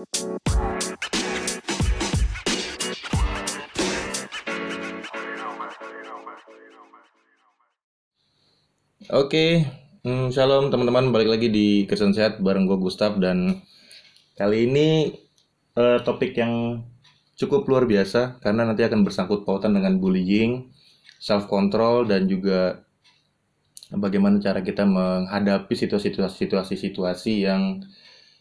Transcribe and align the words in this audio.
Oke, 0.00 0.16
hmm, 10.00 10.32
shalom 10.32 10.72
teman-teman, 10.72 11.12
balik 11.12 11.28
lagi 11.36 11.52
di 11.52 11.84
Kristen 11.84 12.16
Sehat 12.16 12.40
bareng 12.40 12.64
gue 12.64 12.80
Gustaf 12.80 13.20
dan 13.20 13.60
kali 14.40 14.72
ini 14.72 15.12
eh, 15.76 15.98
topik 16.00 16.32
yang 16.32 16.80
cukup 17.36 17.68
luar 17.68 17.84
biasa 17.84 18.40
karena 18.40 18.64
nanti 18.64 18.80
akan 18.88 19.04
bersangkut 19.04 19.44
pautan 19.44 19.76
dengan 19.76 20.00
bullying, 20.00 20.72
self 21.20 21.44
control 21.44 22.08
dan 22.08 22.24
juga 22.24 22.88
bagaimana 23.92 24.40
cara 24.40 24.64
kita 24.64 24.88
menghadapi 24.88 25.76
situasi-situasi 25.76 27.44
yang 27.44 27.84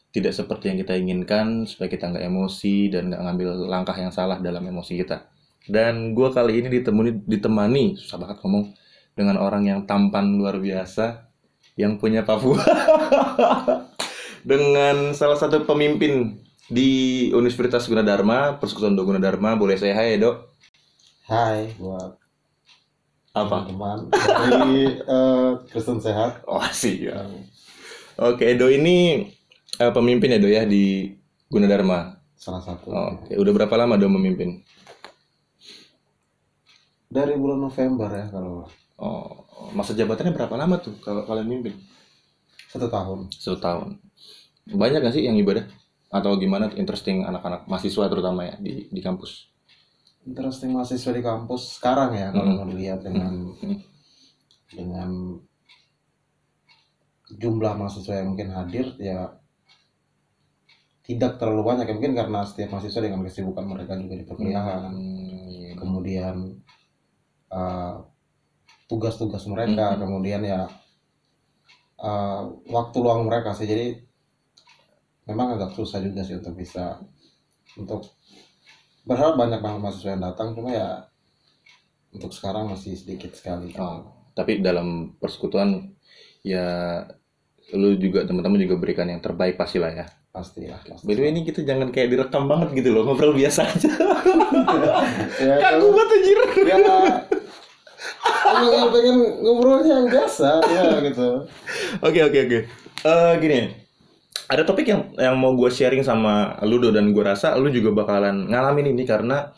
tidak 0.10 0.34
seperti 0.34 0.74
yang 0.74 0.78
kita 0.82 0.94
inginkan 0.98 1.70
supaya 1.70 1.90
kita 1.90 2.10
nggak 2.10 2.26
emosi 2.26 2.90
dan 2.90 3.14
nggak 3.14 3.22
ngambil 3.22 3.50
langkah 3.70 3.94
yang 3.94 4.10
salah 4.10 4.42
dalam 4.42 4.66
emosi 4.66 4.98
kita. 5.06 5.30
Dan 5.70 6.18
gue 6.18 6.30
kali 6.34 6.66
ini 6.66 6.68
ditemani, 6.82 7.30
ditemani 7.30 7.94
susah 7.94 8.18
banget 8.18 8.42
ngomong 8.42 8.74
dengan 9.14 9.38
orang 9.38 9.70
yang 9.70 9.80
tampan 9.86 10.40
luar 10.40 10.58
biasa 10.58 11.30
yang 11.78 12.02
punya 12.02 12.26
Papua 12.26 12.58
dengan 14.50 15.14
salah 15.14 15.38
satu 15.38 15.64
pemimpin 15.70 16.42
di 16.70 17.30
Universitas 17.34 17.86
Gunadarma, 17.86 18.58
Persekutuan 18.58 18.98
Do 18.98 19.06
Gunadarma. 19.06 19.58
Boleh 19.58 19.78
saya 19.78 19.94
hai, 19.94 20.18
Dok? 20.18 20.50
Hai 21.30 21.70
buat 21.78 22.18
Apa? 23.38 23.70
teman-teman 23.70 24.10
dari 24.10 24.98
eh, 24.98 25.50
Kristen 25.70 26.02
Sehat. 26.02 26.42
Oh, 26.50 26.66
sih 26.74 27.06
ya. 27.06 27.30
Oke, 28.18 28.58
Edo 28.58 28.68
ini 28.74 29.30
eh, 29.80 29.92
pemimpin 29.92 30.36
ya, 30.36 30.40
Do 30.40 30.50
ya 30.50 30.64
di 30.68 31.10
Gunadarma. 31.48 32.20
Salah 32.36 32.62
satu. 32.64 32.92
Oke, 32.92 33.36
udah 33.36 33.52
berapa 33.56 33.76
lama 33.76 33.96
Do 33.96 34.08
memimpin? 34.08 34.64
Dari 37.10 37.34
bulan 37.36 37.60
November 37.60 38.10
ya 38.14 38.26
kalau 38.30 38.70
Oh, 39.00 39.48
masa 39.72 39.96
jabatannya 39.96 40.36
berapa 40.36 40.60
lama 40.60 40.76
tuh 40.76 40.92
kalau 41.00 41.24
kalian 41.24 41.48
mimpin? 41.48 41.72
satu 42.68 42.92
tahun. 42.92 43.32
Satu 43.32 43.56
tahun. 43.58 43.96
Banyak 44.70 45.00
gak 45.02 45.16
sih 45.16 45.24
yang 45.24 45.40
ibadah? 45.40 45.64
Atau 46.12 46.36
gimana 46.36 46.68
interesting 46.76 47.24
anak-anak 47.24 47.64
mahasiswa 47.66 48.06
terutama 48.12 48.44
ya 48.46 48.56
di 48.60 48.92
di 48.92 49.00
kampus? 49.00 49.48
Interesting 50.28 50.76
mahasiswa 50.76 51.16
di 51.16 51.24
kampus 51.24 51.80
sekarang 51.80 52.12
ya 52.14 52.28
kalau 52.30 52.46
Hmm. 52.46 52.58
mau 52.60 52.68
dilihat 52.68 53.00
dengan 53.02 53.56
Hmm. 53.56 53.80
dengan 54.70 55.10
jumlah 57.32 57.74
mahasiswa 57.80 58.20
yang 58.20 58.36
mungkin 58.36 58.52
hadir 58.52 59.00
ya 59.00 59.39
tidak 61.10 61.42
terlalu 61.42 61.64
banyak 61.70 61.86
ya 61.90 61.94
mungkin 61.98 62.14
karena 62.20 62.40
setiap 62.46 62.70
mahasiswa 62.78 63.02
dengan 63.02 63.22
kesibukan 63.26 63.66
mereka 63.66 63.94
juga 63.98 64.16
di 64.20 64.26
perkuliahan. 64.30 64.82
Hmm, 64.94 65.70
kemudian 65.82 66.36
uh, 67.50 67.94
tugas-tugas 68.90 69.44
mereka 69.54 69.86
Mhm. 69.96 70.00
kemudian 70.02 70.42
ya 70.46 70.62
uh, 72.00 72.42
waktu 72.70 72.98
luang 73.02 73.22
mereka 73.28 73.54
sih. 73.58 73.68
Jadi 73.70 73.88
memang 75.30 75.48
agak 75.56 75.72
susah 75.78 76.00
juga 76.02 76.22
sih 76.26 76.36
untuk 76.40 76.54
bisa 76.58 77.00
untuk 77.78 78.02
berharap 79.08 79.36
banyak 79.42 79.60
banget 79.64 79.80
mahasiswa 79.84 80.14
yang 80.16 80.24
datang. 80.24 80.48
Cuma 80.58 80.70
ya 80.74 80.90
untuk 82.16 82.32
sekarang 82.34 82.70
masih 82.74 82.94
sedikit 82.98 83.32
sekali. 83.38 83.74
Oh, 83.78 84.10
tapi 84.34 84.62
dalam 84.62 85.18
persekutuan 85.22 85.94
ya 86.42 86.66
lu 87.74 87.94
juga 88.02 88.26
teman-teman 88.26 88.58
juga 88.66 88.76
berikan 88.82 89.06
yang 89.10 89.22
terbaik 89.22 89.56
pastilah 89.58 89.94
ya. 89.94 90.06
Pasti 90.40 90.72
lah 90.72 90.80
pasti. 90.80 91.04
By 91.04 91.20
the 91.20 91.22
way 91.28 91.32
ini 91.36 91.44
kita 91.44 91.68
jangan 91.68 91.92
kayak 91.92 92.16
direkam 92.16 92.48
banget 92.48 92.80
gitu 92.80 92.96
loh, 92.96 93.04
ngobrol 93.04 93.36
biasa 93.36 93.68
aja. 93.68 93.92
ya, 95.44 95.56
Kaku 95.60 95.88
banget 95.92 96.10
anjir. 96.16 96.40
ya 96.64 96.78
yang 98.60 98.90
pengen 98.92 99.18
ngobrolnya 99.44 99.94
yang 100.02 100.08
biasa 100.08 100.50
ya 100.66 100.84
gitu 101.04 101.28
Oke 102.00 102.20
oke 102.24 102.40
oke. 102.48 102.60
Eh 103.00 103.34
gini, 103.40 103.60
ada 104.52 104.64
topik 104.66 104.88
yang 104.88 105.02
yang 105.16 105.36
mau 105.40 105.56
gue 105.56 105.70
sharing 105.72 106.04
sama 106.04 106.58
Ludo 106.66 106.92
dan 106.92 107.12
gue 107.12 107.24
rasa 107.24 107.56
lu 107.56 107.72
juga 107.72 107.94
bakalan 107.94 108.50
ngalamin 108.50 108.96
ini 108.96 109.04
karena 109.08 109.52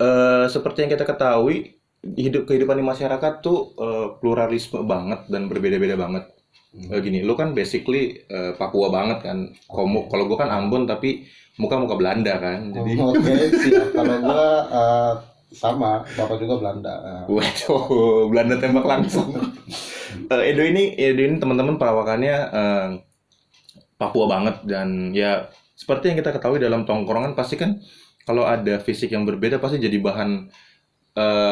eh 0.00 0.46
seperti 0.50 0.84
yang 0.84 0.90
kita 0.92 1.04
ketahui 1.06 1.78
hidup 2.04 2.44
kehidupan 2.44 2.76
di 2.76 2.84
masyarakat 2.84 3.32
tuh 3.40 3.72
eh, 3.80 4.06
pluralisme 4.20 4.84
banget 4.84 5.24
dan 5.30 5.48
berbeda-beda 5.48 5.96
banget. 5.96 6.33
Eh, 6.74 6.98
gini, 6.98 7.22
lu 7.22 7.38
kan 7.38 7.54
basically 7.54 8.26
eh, 8.26 8.52
Papua 8.58 8.90
banget 8.90 9.22
kan. 9.22 9.38
Komo, 9.70 10.10
kalau 10.10 10.26
gue 10.26 10.34
kan 10.34 10.50
Ambon 10.50 10.84
tapi 10.84 11.22
muka-muka 11.54 11.94
Belanda 11.94 12.34
kan. 12.36 12.74
Jadi 12.74 12.90
Oh, 12.98 13.14
Oke, 13.14 13.30
siap. 13.62 13.94
Kalau 13.94 14.16
gua 14.20 14.46
eh, 14.66 15.12
sama, 15.54 16.02
bapak 16.02 16.36
juga 16.42 16.54
Belanda. 16.58 16.92
Eh, 16.98 17.22
Waduh, 17.30 18.26
Belanda 18.28 18.58
tembak 18.58 18.86
langsung. 18.86 19.30
Eh, 20.24 20.54
Edo 20.54 20.62
ini, 20.62 20.94
Edo 20.94 21.20
ini 21.20 21.36
teman-teman 21.42 21.74
perawakannya 21.74 22.36
eh, 22.54 22.88
Papua 23.94 24.26
banget 24.30 24.62
dan 24.66 25.10
ya 25.10 25.50
seperti 25.74 26.10
yang 26.10 26.18
kita 26.22 26.30
ketahui 26.34 26.58
dalam 26.58 26.82
tongkrongan 26.82 27.34
pasti 27.34 27.54
kan 27.54 27.78
kalau 28.22 28.46
ada 28.46 28.78
fisik 28.78 29.10
yang 29.10 29.26
berbeda 29.26 29.58
pasti 29.58 29.78
jadi 29.78 29.98
bahan 29.98 30.30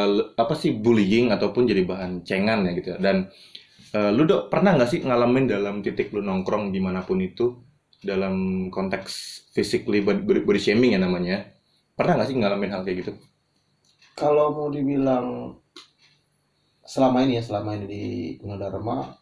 le- 0.08 0.28
apa 0.34 0.54
sih 0.58 0.74
bullying 0.74 1.30
ataupun 1.30 1.66
jadi 1.66 1.82
bahan 1.86 2.22
cengan 2.22 2.66
ya 2.66 2.72
gitu. 2.74 2.90
Dan 2.98 3.30
eh, 3.96 4.10
lu 4.12 4.22
dok 4.24 4.48
pernah 4.52 4.76
nggak 4.76 4.90
sih 4.90 5.00
ngalamin 5.04 5.44
dalam 5.48 5.74
titik 5.84 6.12
lu 6.14 6.20
nongkrong 6.24 6.72
di 6.74 6.80
mana 6.80 7.00
pun 7.04 7.18
itu 7.20 7.56
dalam 8.02 8.66
konteks 8.68 9.46
physically 9.54 10.02
body, 10.02 10.42
body 10.42 10.60
shaming 10.60 10.98
ya 10.98 11.00
namanya? 11.00 11.46
Pernah 11.94 12.18
nggak 12.18 12.28
sih 12.28 12.36
ngalamin 12.36 12.72
hal 12.72 12.82
kayak 12.82 12.98
gitu? 13.04 13.12
Kalau 14.18 14.52
mau 14.52 14.68
dibilang 14.68 15.56
selama 16.82 17.24
ini 17.24 17.38
ya, 17.38 17.42
selama 17.44 17.78
ini 17.78 17.86
di 17.88 18.04
Gunadarma 18.42 19.16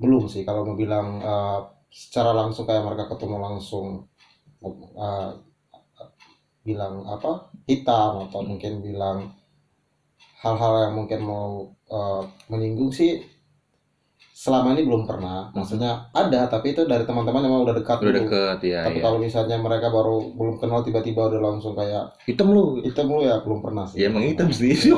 belum 0.00 0.26
sih. 0.32 0.42
Kalau 0.48 0.64
mau 0.64 0.76
bilang 0.78 1.20
eh, 1.20 1.60
secara 1.92 2.30
langsung 2.32 2.64
kayak 2.64 2.86
mereka 2.86 3.10
ketemu 3.12 3.36
langsung 3.36 3.86
eh, 4.64 5.30
bilang 6.60 7.08
apa 7.08 7.50
hitam 7.66 8.28
atau 8.28 8.40
mungkin 8.44 8.84
bilang 8.84 9.32
hal-hal 10.40 10.88
yang 10.88 10.94
mungkin 10.96 11.20
mau 11.24 11.72
eh, 11.90 12.22
menyinggung 12.48 12.90
sih 12.90 13.20
selama 14.40 14.72
ini 14.72 14.88
belum 14.88 15.04
pernah. 15.04 15.52
Maksudnya 15.52 16.08
ada, 16.16 16.48
tapi 16.48 16.72
itu 16.72 16.88
dari 16.88 17.04
teman-teman 17.04 17.44
yang 17.44 17.52
memang 17.52 17.64
udah 17.68 17.76
dekat 17.76 18.00
Udah 18.00 18.08
dulu. 18.08 18.20
deket 18.24 18.58
ya. 18.72 18.80
Tapi 18.88 18.98
ya. 18.98 19.04
kalau 19.04 19.18
misalnya 19.20 19.56
mereka 19.60 19.92
baru 19.92 20.32
belum 20.32 20.56
kenal 20.56 20.80
tiba-tiba 20.80 21.28
udah 21.28 21.40
langsung 21.44 21.76
kayak 21.76 22.16
Hitam 22.24 22.48
lu. 22.56 22.80
hitam 22.80 23.12
lu 23.12 23.20
ya 23.20 23.44
belum 23.44 23.60
pernah 23.60 23.84
sih. 23.84 24.00
Ya 24.00 24.08
emang 24.08 24.24
hitam 24.24 24.48
sih. 24.48 24.72
ya, 24.88 24.96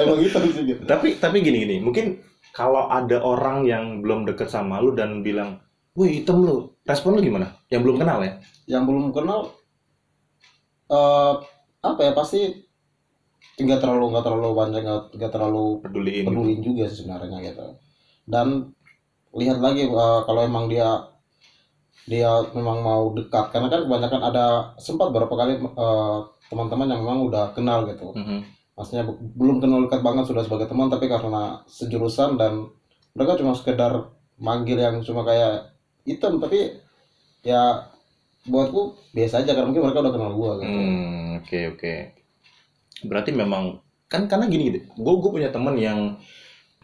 emang 0.08 0.20
hitam 0.24 0.42
sih 0.48 0.62
gitu. 0.64 0.80
tapi 0.88 1.20
tapi 1.20 1.44
gini 1.44 1.68
gini, 1.68 1.76
mungkin 1.84 2.24
kalau 2.56 2.88
ada 2.88 3.20
orang 3.20 3.68
yang 3.68 4.00
belum 4.00 4.24
deket 4.24 4.48
sama 4.48 4.80
lu 4.80 4.96
dan 4.96 5.20
bilang, 5.20 5.60
"Wih, 5.92 6.24
hitam 6.24 6.40
lu." 6.40 6.72
Respon 6.88 7.16
lu 7.16 7.20
gimana? 7.20 7.52
Yang 7.68 7.80
belum 7.84 7.96
kenal 8.00 8.18
ya? 8.24 8.32
Yang 8.64 8.82
belum 8.88 9.04
kenal 9.12 9.40
eh 10.84 11.34
apa 11.84 12.00
ya 12.00 12.12
pasti 12.12 12.63
nggak 13.54 13.80
terlalu 13.82 14.04
nggak 14.10 14.24
terlalu 14.26 14.48
banyak 14.50 14.82
nggak 15.14 15.30
terlalu 15.32 15.78
Peduliin 15.78 16.22
gitu. 16.22 16.26
pedulin 16.26 16.60
juga 16.60 16.82
sih 16.90 16.96
sebenarnya 17.02 17.38
gitu. 17.44 17.66
Dan 18.26 18.46
lihat 19.34 19.58
lagi 19.62 19.86
eh, 19.86 20.20
kalau 20.26 20.40
emang 20.42 20.66
dia 20.66 20.88
dia 22.04 22.30
memang 22.52 22.84
mau 22.84 23.04
dekat 23.16 23.48
karena 23.48 23.66
kan 23.72 23.80
kebanyakan 23.88 24.20
ada 24.28 24.44
sempat 24.76 25.08
beberapa 25.08 25.34
kali 25.40 25.56
eh, 25.56 26.18
teman-teman 26.52 26.86
yang 26.92 27.00
memang 27.00 27.18
udah 27.24 27.44
kenal 27.56 27.84
gitu. 27.88 28.12
Mhm. 28.14 28.38
maksudnya 28.74 29.06
bu- 29.06 29.14
belum 29.38 29.62
kenal 29.62 29.86
dekat 29.86 30.02
banget 30.02 30.26
sudah 30.26 30.42
sebagai 30.42 30.66
teman 30.66 30.90
tapi 30.90 31.06
karena 31.06 31.62
sejurusan 31.70 32.34
dan 32.34 32.66
mereka 33.14 33.38
cuma 33.38 33.54
sekedar 33.54 34.10
manggil 34.34 34.74
yang 34.82 34.98
cuma 34.98 35.22
kayak 35.22 35.70
hitam 36.02 36.42
tapi 36.42 36.74
ya 37.46 37.86
buatku 38.50 38.98
biasa 39.14 39.46
aja 39.46 39.54
karena 39.54 39.70
mungkin 39.70 39.86
mereka 39.86 40.02
udah 40.02 40.10
kenal 40.10 40.34
gua 40.34 40.58
gitu. 40.58 40.74
Hmm, 40.74 41.38
oke 41.38 41.58
oke. 41.70 41.94
Berarti 43.02 43.34
memang 43.34 43.82
kan 44.06 44.30
karena 44.30 44.46
gini, 44.46 44.78
gue 44.78 45.14
gue 45.18 45.30
punya 45.32 45.50
temen 45.50 45.74
yang 45.74 46.20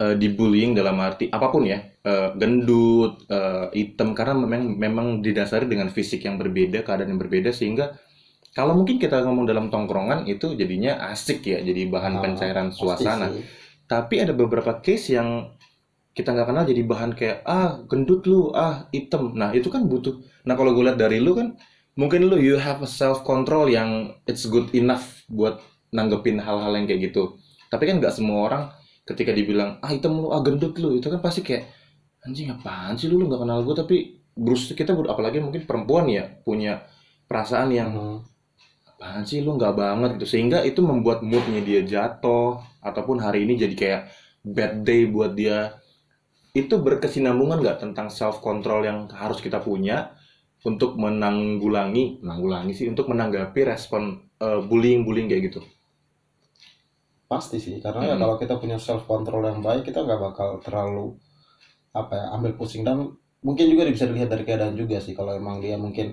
eh, 0.01 0.15
dibullying 0.19 0.75
dalam 0.75 0.99
arti 0.99 1.31
apa 1.31 1.47
pun 1.47 1.63
ya, 1.63 1.79
eh, 2.03 2.29
gendut, 2.35 3.23
eh, 3.31 3.71
hitam 3.77 4.11
karena 4.11 4.35
memang 4.35 4.75
memang 4.75 5.07
didasari 5.23 5.69
dengan 5.69 5.87
fisik 5.87 6.27
yang 6.27 6.35
berbeda, 6.35 6.83
keadaan 6.83 7.15
yang 7.15 7.21
berbeda 7.21 7.55
sehingga 7.55 7.95
kalau 8.51 8.75
mungkin 8.75 8.99
kita 8.99 9.23
ngomong 9.23 9.47
dalam 9.47 9.71
tongkrongan 9.71 10.27
itu 10.27 10.59
jadinya 10.59 10.99
asik 11.15 11.47
ya, 11.47 11.63
jadi 11.63 11.87
bahan 11.87 12.19
Nah, 12.19 12.21
pencairan 12.21 12.67
suasana. 12.75 13.31
Tapi 13.87 14.19
ada 14.19 14.35
beberapa 14.35 14.83
case 14.83 15.15
yang 15.15 15.55
kita 16.11 16.35
nggak 16.35 16.47
kenal 16.51 16.63
jadi 16.67 16.83
bahan 16.83 17.11
kayak 17.15 17.37
ah 17.47 17.79
gendut 17.87 18.27
lu, 18.27 18.51
ah 18.51 18.91
hitam. 18.91 19.31
Nah 19.39 19.55
itu 19.55 19.71
kan 19.71 19.87
butuh. 19.87 20.19
Nah 20.43 20.59
kalau 20.59 20.75
gue 20.75 20.83
lihat 20.83 20.99
dari 20.99 21.23
lu 21.23 21.31
kan 21.31 21.55
mungkin 21.95 22.27
lu 22.27 22.35
you 22.39 22.59
have 22.59 22.83
a 22.83 22.89
self 22.89 23.23
control 23.23 23.71
yang 23.71 24.11
it's 24.27 24.43
good 24.43 24.67
enough 24.75 25.23
buat 25.31 25.63
nanggepin 25.95 26.37
hal-hal 26.41 26.71
yang 26.77 26.85
kayak 26.89 27.11
gitu. 27.11 27.23
Tapi 27.71 27.83
kan 27.87 27.95
nggak 28.01 28.13
semua 28.17 28.39
orang 28.47 28.63
ketika 29.07 29.31
dibilang 29.35 29.79
ah 29.83 29.89
hitam 29.91 30.13
lu, 30.19 30.27
ah 30.35 30.41
gendut 30.45 30.75
lu, 30.79 30.95
itu 30.99 31.07
kan 31.13 31.19
pasti 31.23 31.41
kayak 31.47 31.63
anjing 32.25 32.49
apaan 32.53 32.95
sih 32.99 33.07
lu? 33.11 33.15
Lu 33.21 33.25
nggak 33.29 33.41
kenal 33.43 33.59
gue 33.67 33.75
tapi 33.77 33.97
Bruce 34.35 34.71
kita 34.73 34.91
ber- 34.97 35.11
apalagi 35.11 35.39
mungkin 35.43 35.63
perempuan 35.69 36.05
ya 36.07 36.23
punya 36.47 36.83
perasaan 37.29 37.69
yang 37.75 37.91
Mhm. 37.95 38.17
apaan 38.97 39.23
sih 39.29 39.39
lu? 39.45 39.57
Nggak 39.59 39.73
banget 39.81 40.09
gitu. 40.19 40.27
Sehingga 40.37 40.59
itu 40.69 40.79
membuat 40.85 41.19
moodnya 41.25 41.61
dia 41.69 41.81
jatuh 41.83 42.61
ataupun 42.83 43.17
hari 43.25 43.45
ini 43.45 43.53
jadi 43.59 43.75
kayak 43.81 44.01
bad 44.45 44.73
day 44.87 45.01
buat 45.09 45.31
dia. 45.39 45.59
Itu 46.51 46.83
berkesinambungan 46.83 47.63
nggak 47.63 47.77
tentang 47.83 48.07
self 48.11 48.43
control 48.43 48.83
yang 48.89 48.99
harus 49.21 49.39
kita 49.45 49.59
punya 49.63 50.11
untuk 50.67 50.95
menanggulangi 50.99 52.21
menanggulangi 52.23 52.73
sih 52.77 52.87
untuk 52.91 53.07
menanggapi 53.11 53.61
respon 53.71 54.03
bullying 54.69 55.01
bullying 55.07 55.27
kayak 55.31 55.43
gitu 55.53 55.61
pasti 57.31 57.57
sih 57.65 57.75
karena 57.85 58.01
ya 58.11 58.15
Mhm. 58.15 58.21
kalau 58.21 58.35
kita 58.41 58.53
punya 58.61 58.77
self 58.87 59.03
control 59.11 59.43
yang 59.49 59.59
baik 59.67 59.83
kita 59.87 59.99
nggak 60.05 60.19
bakal 60.27 60.49
terlalu 60.65 61.05
apa 61.95 62.13
ya 62.19 62.25
ambil 62.35 62.51
pusing 62.59 62.83
dan 62.87 62.97
mungkin 63.47 63.65
juga 63.71 63.87
bisa 63.95 64.05
dilihat 64.09 64.29
dari 64.33 64.43
keadaan 64.47 64.75
juga 64.81 64.97
sih 65.05 65.13
kalau 65.19 65.31
emang 65.41 65.63
dia 65.63 65.75
mungkin 65.79 66.07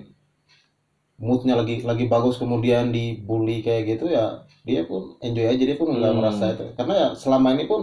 moodnya 1.19 1.59
lagi 1.59 1.83
lagi 1.83 2.07
bagus 2.07 2.39
kemudian 2.39 2.95
dibully 2.95 3.59
kayak 3.59 3.83
gitu 3.95 4.05
ya 4.07 4.25
dia 4.63 4.87
pun 4.87 5.19
enjoy 5.19 5.45
aja 5.51 5.63
dia 5.67 5.75
pun 5.75 5.91
nggak 5.91 6.13
Hmm. 6.15 6.19
merasa 6.23 6.43
itu 6.55 6.65
karena 6.79 6.93
ya 6.95 7.07
selama 7.21 7.47
ini 7.55 7.67
pun 7.67 7.81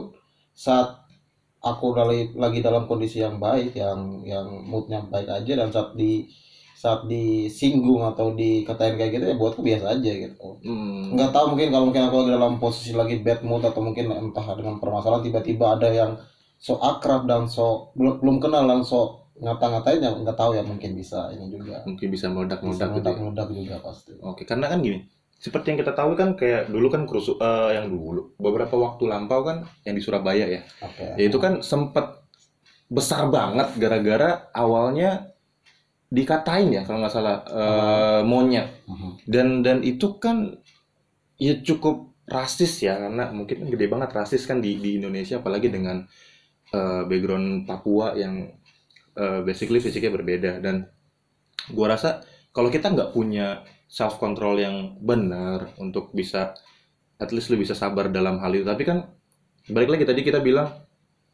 saat 0.57 0.89
aku 1.61 1.93
lagi 1.93 2.33
lagi 2.33 2.59
dalam 2.65 2.89
kondisi 2.89 3.21
yang 3.21 3.37
baik 3.37 3.77
yang 3.77 4.25
yang 4.25 4.47
moodnya 4.65 5.05
baik 5.13 5.29
aja 5.29 5.53
dan 5.61 5.69
saat 5.69 5.93
di 5.93 6.25
saat 6.87 7.03
disinggung 7.11 8.07
atau 8.07 8.31
dikatain 8.39 8.95
kayak 8.95 9.11
gitu 9.19 9.25
ya 9.27 9.35
buatku 9.35 9.67
biasa 9.67 9.99
aja 9.99 10.13
gitu. 10.15 10.63
Hmm. 10.63 11.19
nggak 11.19 11.35
tahu 11.35 11.59
mungkin 11.59 11.69
kalau 11.75 11.85
mungkin 11.91 12.03
aku 12.07 12.17
lagi 12.23 12.33
dalam 12.39 12.53
posisi 12.63 12.95
lagi 12.95 13.19
bad 13.27 13.43
mood 13.43 13.67
atau 13.67 13.83
mungkin 13.83 14.15
entah 14.15 14.47
dengan 14.55 14.79
permasalahan 14.79 15.27
tiba-tiba 15.27 15.75
ada 15.75 15.89
yang 15.91 16.11
so 16.63 16.79
akrab 16.79 17.27
dan 17.27 17.51
so 17.51 17.91
belum 17.99 18.23
belum 18.23 18.37
kenal 18.39 18.63
dan 18.71 18.87
so 18.87 19.27
ngata-ngatain 19.37 20.01
ya 20.01 20.11
nggak 20.17 20.39
tahu 20.39 20.57
ya 20.57 20.63
mungkin 20.65 20.97
bisa 20.97 21.29
ini 21.35 21.53
juga. 21.53 21.85
Mungkin 21.85 22.09
bisa 22.09 22.33
bisa 22.33 22.33
meledak-meledak 22.33 22.81
gitu 22.81 22.89
ya. 22.89 22.93
meledak-meledak 22.95 23.49
juga 23.53 23.75
pasti. 23.85 24.11
Oke, 24.25 24.43
karena 24.49 24.67
kan 24.73 24.81
gini, 24.81 25.05
seperti 25.37 25.67
yang 25.73 25.79
kita 25.85 25.93
tahu 25.93 26.17
kan 26.17 26.29
kayak 26.41 26.73
dulu 26.73 26.89
kan 26.89 27.05
kerusu 27.05 27.37
eh, 27.37 27.71
yang 27.77 27.93
dulu 27.93 28.33
beberapa 28.41 28.73
waktu 28.81 29.05
lampau 29.05 29.45
kan 29.45 29.69
yang 29.85 29.93
di 29.93 30.03
Surabaya 30.03 30.49
ya, 30.49 30.61
oke. 30.81 31.21
Ya 31.21 31.25
itu 31.29 31.37
kan 31.37 31.61
sempat 31.61 32.25
besar 32.87 33.29
banget 33.29 33.77
gara-gara 33.77 34.49
awalnya 34.55 35.36
dikatain 36.07 36.71
ya 36.71 36.83
kalau 36.87 37.03
nggak 37.03 37.15
salah 37.15 37.43
eh, 37.47 38.23
monyet. 38.23 38.87
Mhm. 38.87 39.11
dan 39.27 39.47
dan 39.67 39.79
itu 39.83 40.17
kan 40.23 40.55
ya 41.37 41.59
cukup 41.61 42.15
rasis 42.27 42.83
ya 42.83 42.99
karena 42.99 43.31
mungkin 43.31 43.67
kan 43.67 43.69
gede 43.71 43.87
banget 43.87 44.11
rasis 44.15 44.47
kan 44.47 44.59
di 44.59 44.79
di 44.83 44.99
Indonesia 44.99 45.39
apalagi 45.43 45.71
dengan 45.71 46.07
eh, 46.75 47.03
background 47.07 47.67
Papua 47.67 48.15
yang 48.15 48.51
eh, 49.19 49.41
basically 49.43 49.83
fisiknya 49.83 50.15
berbeda. 50.15 50.63
Dan 50.63 50.87
gua 51.75 51.99
rasa 51.99 52.23
kalau 52.55 52.71
kita 52.71 52.95
nggak 52.95 53.11
punya 53.15 53.67
self 53.87 54.19
control 54.19 54.59
yang 54.59 54.99
benar 55.03 55.75
untuk 55.79 56.11
bisa 56.15 56.55
at 57.17 57.31
least 57.33 57.49
lu 57.51 57.59
bisa 57.59 57.75
sabar 57.75 58.11
dalam 58.11 58.39
hal 58.39 58.55
itu. 58.55 58.67
Tapi 58.67 58.83
kan 58.87 59.11
balik 59.67 59.99
lagi 59.99 60.05
tadi 60.07 60.23
kita 60.23 60.39
bilang 60.39 60.86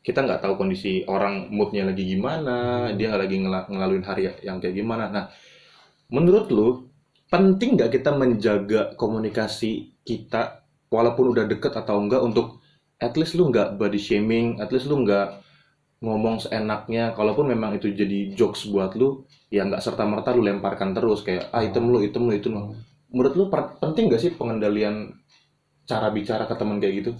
kita 0.03 0.27
nggak 0.27 0.43
tahu 0.43 0.59
kondisi 0.59 1.07
orang 1.07 1.47
moodnya 1.55 1.87
lagi 1.87 2.03
gimana 2.03 2.91
Hmm. 2.91 2.99
dia 2.99 3.15
lagi 3.15 3.39
ngela- 3.39 3.71
ngelaluin 3.71 4.05
hari 4.05 4.27
yang 4.43 4.59
kayak 4.59 4.75
gimana. 4.75 5.09
Nah 5.15 5.25
menurut 6.11 6.51
lu 6.51 6.91
penting 7.31 7.79
nggak 7.79 7.91
kita 7.97 8.11
menjaga 8.13 8.93
komunikasi 8.99 9.95
kita 10.05 10.67
walaupun 10.93 11.33
udah 11.33 11.49
deket 11.49 11.73
atau 11.73 11.97
enggak 12.03 12.21
untuk 12.21 12.61
at 13.01 13.15
least 13.17 13.39
lu 13.39 13.49
nggak 13.49 13.79
body 13.81 13.97
shaming 13.97 14.59
at 14.61 14.69
least 14.75 14.91
lu 14.91 15.01
nggak 15.07 15.41
ngomong 16.03 16.43
seenaknya 16.43 17.15
kalaupun 17.15 17.47
memang 17.47 17.79
itu 17.79 17.95
jadi 17.95 18.35
jokes 18.35 18.67
buat 18.69 18.99
lu 18.99 19.23
ya 19.55 19.63
nggak 19.63 19.79
serta 19.81 20.03
merta 20.03 20.35
lu 20.35 20.43
lemparkan 20.43 20.91
terus 20.93 21.23
kayak 21.23 21.47
ah 21.55 21.63
item 21.63 21.95
lu 21.95 22.03
item 22.03 22.27
lu 22.27 22.35
itu 22.35 22.51
lu. 22.51 22.75
Menurut 23.15 23.35
lu 23.39 23.45
penting 23.79 24.11
nggak 24.11 24.21
sih 24.21 24.31
pengendalian 24.35 25.15
cara 25.87 26.11
bicara 26.11 26.45
ke 26.51 26.55
teman 26.59 26.83
kayak 26.83 26.95
gitu? 27.07 27.13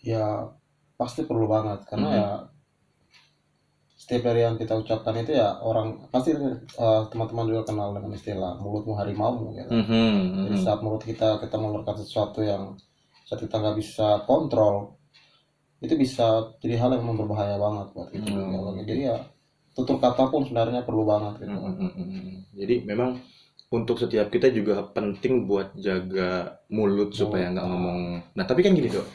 Ya 0.00 0.48
pasti 0.94 1.26
perlu 1.26 1.46
banget 1.50 1.80
karena 1.90 2.08
Mhm. 2.08 2.16
ya 2.18 2.26
setiap 3.94 4.22
hari 4.28 4.44
yang 4.44 4.60
kita 4.60 4.74
ucapkan 4.76 5.16
itu 5.16 5.32
ya 5.32 5.56
orang 5.64 6.10
pasti 6.12 6.34
eh, 6.36 7.02
teman-teman 7.08 7.46
juga 7.48 7.62
kenal 7.72 7.88
dengan 7.96 8.12
istilah 8.12 8.52
mulutmu 8.60 8.92
harimaumu 9.00 9.54
ya 9.56 9.64
kan? 9.64 9.80
Mhm, 9.80 10.44
Jadi 10.44 10.56
saat 10.60 10.80
mulut 10.84 11.00
kita 11.00 11.40
kita 11.40 11.56
mengeluarkan 11.56 11.96
sesuatu 12.04 12.44
yang 12.44 12.76
saat 13.24 13.40
kita 13.40 13.56
nggak 13.56 13.76
bisa 13.80 14.20
kontrol, 14.28 14.92
itu 15.80 15.94
bisa 15.96 16.52
jadi 16.60 16.76
hal 16.76 17.00
yang 17.00 17.16
berbahaya 17.16 17.56
banget 17.56 17.86
buat 17.96 18.08
kita 18.12 18.28
Hmm. 18.28 18.36
juga. 18.44 18.56
Bang. 18.68 18.76
Jadi 18.84 19.00
ya 19.08 19.16
tutur 19.72 19.96
kata 19.96 20.28
pun 20.28 20.44
sebenarnya 20.44 20.84
perlu 20.84 21.02
banget 21.08 21.32
gitu. 21.40 21.56
Mhm, 21.56 21.88
mhm. 21.96 22.32
Jadi 22.52 22.74
memang 22.84 23.10
untuk 23.72 23.96
setiap 23.96 24.28
kita 24.28 24.52
juga 24.52 24.84
penting 24.92 25.48
buat 25.48 25.72
jaga 25.80 26.60
mulut 26.68 27.16
supaya 27.16 27.48
nggak 27.48 27.64
ngomong. 27.64 27.98
Nah 28.36 28.44
tapi 28.44 28.60
kan 28.60 28.76
gini 28.76 28.92
dok, 28.92 29.06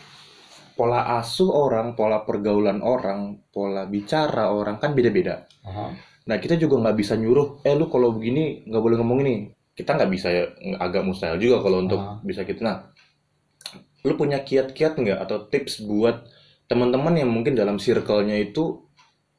pola 0.79 1.19
asuh 1.19 1.51
orang, 1.51 1.91
pola 1.99 2.23
pergaulan 2.23 2.79
orang, 2.79 3.43
pola 3.51 3.83
bicara 3.83 4.47
orang 4.55 4.79
kan 4.79 4.95
beda-beda. 4.95 5.43
Nah 6.23 6.37
kita 6.39 6.55
juga 6.55 6.79
nggak 6.87 6.95
bisa 6.95 7.13
nyuruh, 7.19 7.59
eh 7.67 7.75
lu 7.75 7.91
kalau 7.91 8.15
begini 8.15 8.63
nggak 8.63 8.83
boleh 8.85 8.95
ngomong 9.03 9.19
ini. 9.27 9.35
Kita 9.75 9.99
nggak 9.99 10.11
bisa 10.15 10.27
ya, 10.31 10.43
agak 10.79 11.03
mustahil 11.03 11.35
juga 11.35 11.57
kalau 11.59 11.83
untuk 11.83 11.99
Ah. 11.99 12.15
bisa 12.23 12.47
gitu. 12.47 12.63
Nah, 12.63 12.91
lu 14.07 14.13
punya 14.15 14.39
kiat-kiat 14.47 14.95
nggak 14.95 15.19
atau 15.27 15.37
tips 15.51 15.83
buat 15.83 16.23
teman-teman 16.71 17.19
yang 17.19 17.29
mungkin 17.31 17.53
dalam 17.59 17.75
circle-nya 17.81 18.39
itu 18.39 18.87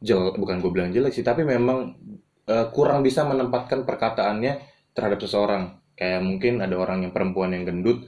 jel, 0.00 0.36
bukan 0.36 0.60
gue 0.60 0.70
bilang 0.72 0.90
jelek 0.92 1.12
sih, 1.16 1.24
tapi 1.24 1.44
memang 1.48 1.96
eh, 2.50 2.66
kurang 2.74 3.00
bisa 3.06 3.22
menempatkan 3.24 3.86
perkataannya 3.88 4.52
terhadap 4.92 5.18
seseorang. 5.22 5.78
Kayak 5.94 6.20
mungkin 6.26 6.52
ada 6.64 6.74
orang 6.74 7.06
yang 7.06 7.12
perempuan 7.14 7.54
yang 7.54 7.64
gendut, 7.68 8.02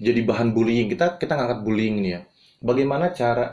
jadi 0.00 0.20
bahan 0.24 0.54
bullying. 0.56 0.88
Kita 0.88 1.20
kita 1.20 1.36
ngangkat 1.36 1.60
bullying 1.66 2.00
ini 2.00 2.10
ya. 2.16 2.20
Bagaimana 2.68 3.10
cara 3.20 3.46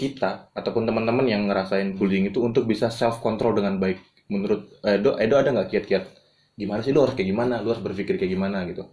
kita 0.00 0.30
ataupun 0.58 0.84
teman-teman 0.88 1.26
yang 1.32 1.42
ngerasain 1.48 1.88
bullying 1.98 2.24
itu 2.30 2.38
untuk 2.48 2.64
bisa 2.70 2.86
self 3.00 3.16
control 3.26 3.52
dengan 3.58 3.74
baik? 3.82 3.98
Menurut 4.32 4.60
Edo, 4.82 5.10
Edo 5.24 5.34
ada 5.40 5.48
nggak 5.54 5.68
kiat-kiat? 5.72 6.04
Gimana 6.60 6.80
sih 6.84 6.92
lu 6.94 7.00
harus 7.04 7.14
kayak 7.16 7.28
gimana? 7.32 7.54
Lu 7.62 7.68
harus 7.72 7.84
berpikir 7.84 8.14
kayak 8.20 8.32
gimana 8.34 8.58
gitu? 8.70 8.84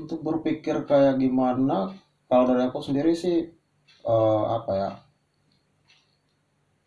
Untuk 0.00 0.20
berpikir 0.26 0.76
kayak 0.90 1.14
gimana, 1.22 1.92
kalau 2.30 2.44
dari 2.48 2.62
aku 2.68 2.80
sendiri 2.86 3.12
sih 3.22 3.36
eh, 4.12 4.44
apa 4.56 4.72
ya 4.80 4.90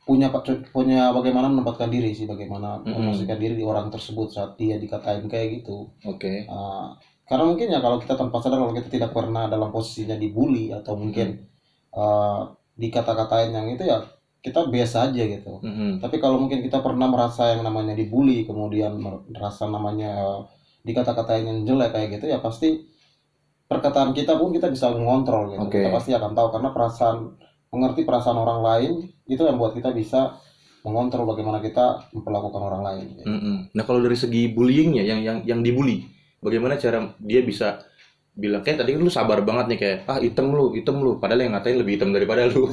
punya 0.08 0.28
punya 0.76 1.14
bagaimana 1.14 1.48
menempatkan 1.54 1.90
diri 1.96 2.12
sih, 2.18 2.26
bagaimana 2.26 2.82
Mhm. 2.82 2.90
memposisikan 2.90 3.38
diri 3.38 3.56
di 3.60 3.66
orang 3.72 3.88
tersebut 3.94 4.28
saat 4.34 4.52
dia 4.60 4.76
dikatain 4.82 5.24
kayak 5.30 5.62
gitu. 5.62 5.78
Oke. 6.10 6.50
Uh, 6.50 6.90
karena 7.30 7.44
mungkin 7.48 7.68
ya 7.72 7.80
kalau 7.86 7.98
kita 8.02 8.18
tanpa 8.18 8.38
sadar 8.44 8.60
kalau 8.60 8.74
kita 8.76 8.90
tidak 8.92 9.12
pernah 9.18 9.46
dalam 9.48 9.70
posisinya 9.72 10.18
dibully 10.18 10.74
atau 10.74 10.98
mungkin 10.98 11.28
uh, 11.96 12.52
dikata-katain 12.76 13.52
yang 13.52 13.68
itu 13.72 13.84
ya 13.86 14.04
kita 14.42 14.66
biasa 14.74 15.14
aja 15.14 15.22
gitu. 15.22 15.62
Mhm. 15.62 16.02
Tapi 16.02 16.18
kalau 16.18 16.42
mungkin 16.42 16.66
kita 16.66 16.82
pernah 16.82 17.06
merasa 17.06 17.54
yang 17.54 17.62
namanya 17.62 17.94
dibully, 17.94 18.42
kemudian 18.50 18.98
merasa 19.30 19.70
namanya 19.70 20.18
uh, 20.18 20.42
dikata-katain 20.82 21.46
yang 21.46 21.60
jelek 21.62 21.94
kayak 21.94 22.08
gitu 22.18 22.26
ya 22.26 22.42
pasti 22.42 22.90
perkataan 23.70 24.18
kita 24.18 24.36
pun 24.36 24.50
kita 24.50 24.68
bisa 24.74 24.90
mengontrol 24.90 25.54
gitu. 25.54 25.62
Oke. 25.62 25.80
Kita 25.80 25.94
pasti 25.94 26.12
akan 26.18 26.32
tahu 26.34 26.48
karena 26.58 26.70
perasaan 26.74 27.18
mengerti 27.72 28.02
perasaan 28.04 28.36
orang 28.36 28.60
lain 28.60 28.92
itu 29.30 29.42
yang 29.46 29.56
buat 29.56 29.78
kita 29.78 29.96
bisa 29.96 30.36
mengontrol 30.82 31.30
bagaimana 31.30 31.62
kita 31.62 32.10
memperlakukan 32.12 32.62
orang 32.62 32.82
lain. 32.82 33.06
gitu. 33.16 33.30
Mhm. 33.30 33.56
Nah 33.78 33.84
kalau 33.86 34.02
dari 34.02 34.18
segi 34.18 34.50
bullyingnya, 34.50 35.06
yang 35.06 35.22
yang 35.22 35.38
yang 35.46 35.60
dibully, 35.62 36.10
bagaimana 36.42 36.82
cara 36.82 37.14
dia 37.22 37.46
bisa 37.46 37.86
bilang 38.42 38.66
kayak 38.66 38.82
tadi 38.82 38.98
kan 38.98 39.02
lu 39.06 39.14
sabar 39.14 39.40
banget 39.46 39.66
nih 39.70 39.80
kayak 39.80 39.98
ah 40.10 40.18
item 40.18 40.50
lu, 40.50 40.74
item 40.74 40.98
lu, 41.00 41.22
padahal 41.22 41.46
yang 41.46 41.54
ngatain 41.54 41.78
lebih 41.78 42.02
hitam 42.02 42.10
daripada 42.10 42.50
lu. 42.50 42.66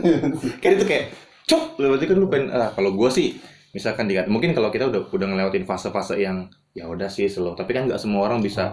kan 0.62 0.70
itu 0.78 0.84
kayak 0.86 1.10
cok, 1.50 1.74
berarti 1.74 2.06
kan 2.06 2.16
lu 2.22 2.26
pengen 2.30 2.54
ah 2.54 2.70
kalau 2.70 2.94
gua 2.94 3.10
sih 3.10 3.34
misalkan 3.74 4.06
dikat 4.06 4.30
mungkin 4.30 4.54
kalau 4.56 4.70
kita 4.70 4.88
udah 4.88 5.10
udah 5.10 5.26
ngelewatin 5.28 5.66
fase-fase 5.66 6.22
yang 6.22 6.46
ya 6.72 6.86
udah 6.86 7.10
sih 7.10 7.26
slow, 7.26 7.58
tapi 7.58 7.74
kan 7.74 7.90
nggak 7.90 7.98
semua 7.98 8.30
orang 8.30 8.38
bisa 8.38 8.70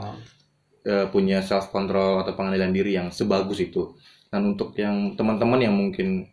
Uh, 0.85 1.01
eh, 1.01 1.05
punya 1.09 1.41
self 1.41 1.73
control 1.73 2.21
atau 2.21 2.37
pengendalian 2.37 2.69
diri 2.69 2.93
yang 2.93 3.09
sebagus 3.09 3.57
itu. 3.57 3.97
Dan 4.29 4.53
untuk 4.53 4.77
yang 4.77 5.17
teman-teman 5.17 5.57
yang 5.57 5.73
mungkin 5.73 6.29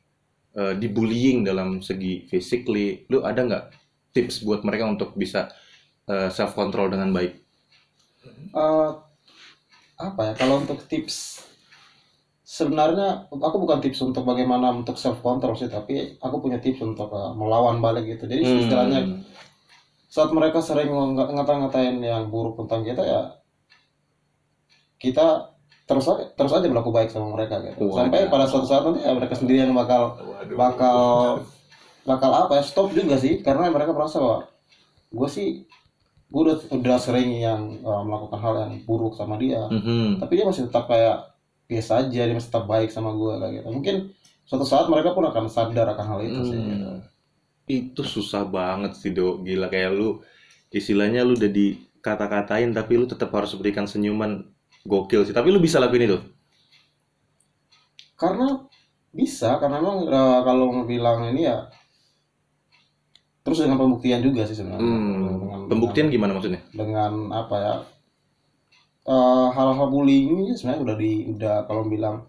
eh, 0.52 0.76
dibullying 0.76 1.40
dalam 1.40 1.81
segi 1.81 2.28
physically, 2.28 3.09
lu 3.09 3.25
ada 3.25 3.49
nggak 3.49 3.64
tips 4.12 4.45
buat 4.45 4.61
mereka 4.61 4.92
untuk 4.92 5.16
bisa 5.16 5.49
self 6.04 6.52
control 6.52 6.92
dengan 6.92 7.16
baik? 7.16 7.33
Eh, 8.52 8.90
apa 10.04 10.21
ya 10.23 10.32
kalau 10.35 10.59
untuk 10.59 10.82
tips 10.85 11.47
sebenarnya 12.42 13.09
aku 13.30 13.56
bukan 13.56 13.78
tips 13.78 14.02
untuk 14.02 14.23
bagaimana 14.23 14.68
untuk 14.71 14.94
self 14.94 15.21
control 15.21 15.54
sih 15.54 15.68
tapi 15.68 15.94
aku 16.18 16.37
punya 16.38 16.59
tips 16.59 16.82
untuk 16.82 17.09
eh, 17.09 17.32
melawan 17.32 17.78
balik 17.78 18.04
gitu 18.09 18.26
jadi 18.26 18.42
Hmm. 18.42 18.61
istilahnya 18.61 19.00
saat 20.06 20.28
mereka 20.28 20.61
sering 20.61 20.90
ngata- 20.90 21.32
ngata-ngatain 21.32 21.97
yang 21.99 22.28
buruk 22.28 22.59
tentang 22.59 22.82
kita 22.82 23.00
ya 23.00 23.21
kita 24.99 25.50
terus 25.82 26.06
aja 26.06 26.30
terus 26.32 26.52
aja 26.52 26.64
berlaku 26.64 26.90
baik 26.90 27.11
sama 27.11 27.32
mereka 27.32 27.59
gitu 27.61 27.80
Waduh. 27.82 27.97
sampai 27.99 28.21
pada 28.28 28.44
suatu 28.47 28.66
saat 28.66 28.82
nanti 28.82 29.02
ya 29.02 29.12
mereka 29.12 29.35
sendiri 29.35 29.59
yang 29.61 29.75
bakal 29.75 30.14
bakal 30.52 30.99
bakal 32.02 32.30
apa 32.30 32.52
ya 32.54 32.62
stop 32.62 32.90
juga 32.92 33.16
sih 33.16 33.40
karena 33.40 33.66
mereka 33.68 33.90
merasa 33.90 34.18
bahwa 34.18 34.47
gue 35.09 35.28
sih 35.28 35.49
gue 36.33 36.41
udah 36.43 36.57
udah 36.73 36.97
sering 36.97 37.29
yang 37.37 37.61
uh, 37.85 38.01
melakukan 38.01 38.41
hal 38.41 38.55
yang 38.65 38.73
buruk 38.83 39.12
sama 39.12 39.37
dia 39.37 39.69
Mhm. 39.69 40.17
tapi 40.19 40.33
dia 40.35 40.49
masih 40.49 40.67
tetap 40.67 40.89
kayak 40.89 41.29
biasa 41.69 42.09
aja 42.09 42.21
dia 42.25 42.35
masih 42.35 42.49
tetap 42.49 42.65
baik 42.65 42.89
sama 42.89 43.12
gue 43.12 43.33
kayak 43.37 43.53
gitu 43.61 43.69
mungkin 43.69 43.97
suatu 44.43 44.65
saat 44.65 44.89
mereka 44.89 45.12
pun 45.12 45.25
akan 45.25 45.47
sadar 45.47 45.93
akan 45.93 46.07
hal 46.09 46.21
itu 46.21 46.41
sih 46.43 46.57
Hmm. 46.57 46.69
gitu. 46.73 46.91
Itu 47.62 48.03
susah 48.03 48.43
banget 48.43 48.99
sih, 48.99 49.15
Do. 49.15 49.39
Gila 49.41 49.71
kayak 49.71 49.95
lu 49.95 50.19
istilahnya 50.69 51.23
lu 51.23 51.39
udah 51.39 51.47
dikata-katain 51.49 52.75
tapi 52.75 52.99
lu 52.99 53.07
tetap 53.07 53.31
harus 53.31 53.55
berikan 53.55 53.87
senyuman 53.87 54.45
gokil 54.83 55.23
sih. 55.23 55.31
Tapi 55.33 55.49
lu 55.49 55.62
bisa 55.62 55.79
lakuin 55.79 56.11
itu. 56.11 56.19
karena 58.19 58.67
bisa 59.12 59.59
karena 59.61 59.83
memang 59.83 59.97
uh, 60.07 60.41
kalau 60.43 60.87
bilang 60.87 61.27
ini 61.31 61.47
ya 61.47 61.67
terus 63.43 63.59
dengan 63.59 63.75
pembuktian 63.77 64.21
juga 64.21 64.43
sih 64.45 64.55
sebenarnya 64.55 64.83
Hmm. 64.83 65.19
Dengan- 65.37 65.69
Pembuktian 65.69 66.07
gimana 66.09 66.33
maksudnya? 66.33 66.61
dengan 66.71 67.13
apa 67.33 67.57
ya 67.57 67.75
eh, 69.05 69.47
hal-hal 69.51 69.89
bullying 69.89 70.27
ini 70.33 70.53
sebenarnya 70.53 70.83
udah 70.83 70.97
di 70.97 71.11
udah 71.29 71.55
kalau 71.65 71.83
bilang 71.85 72.23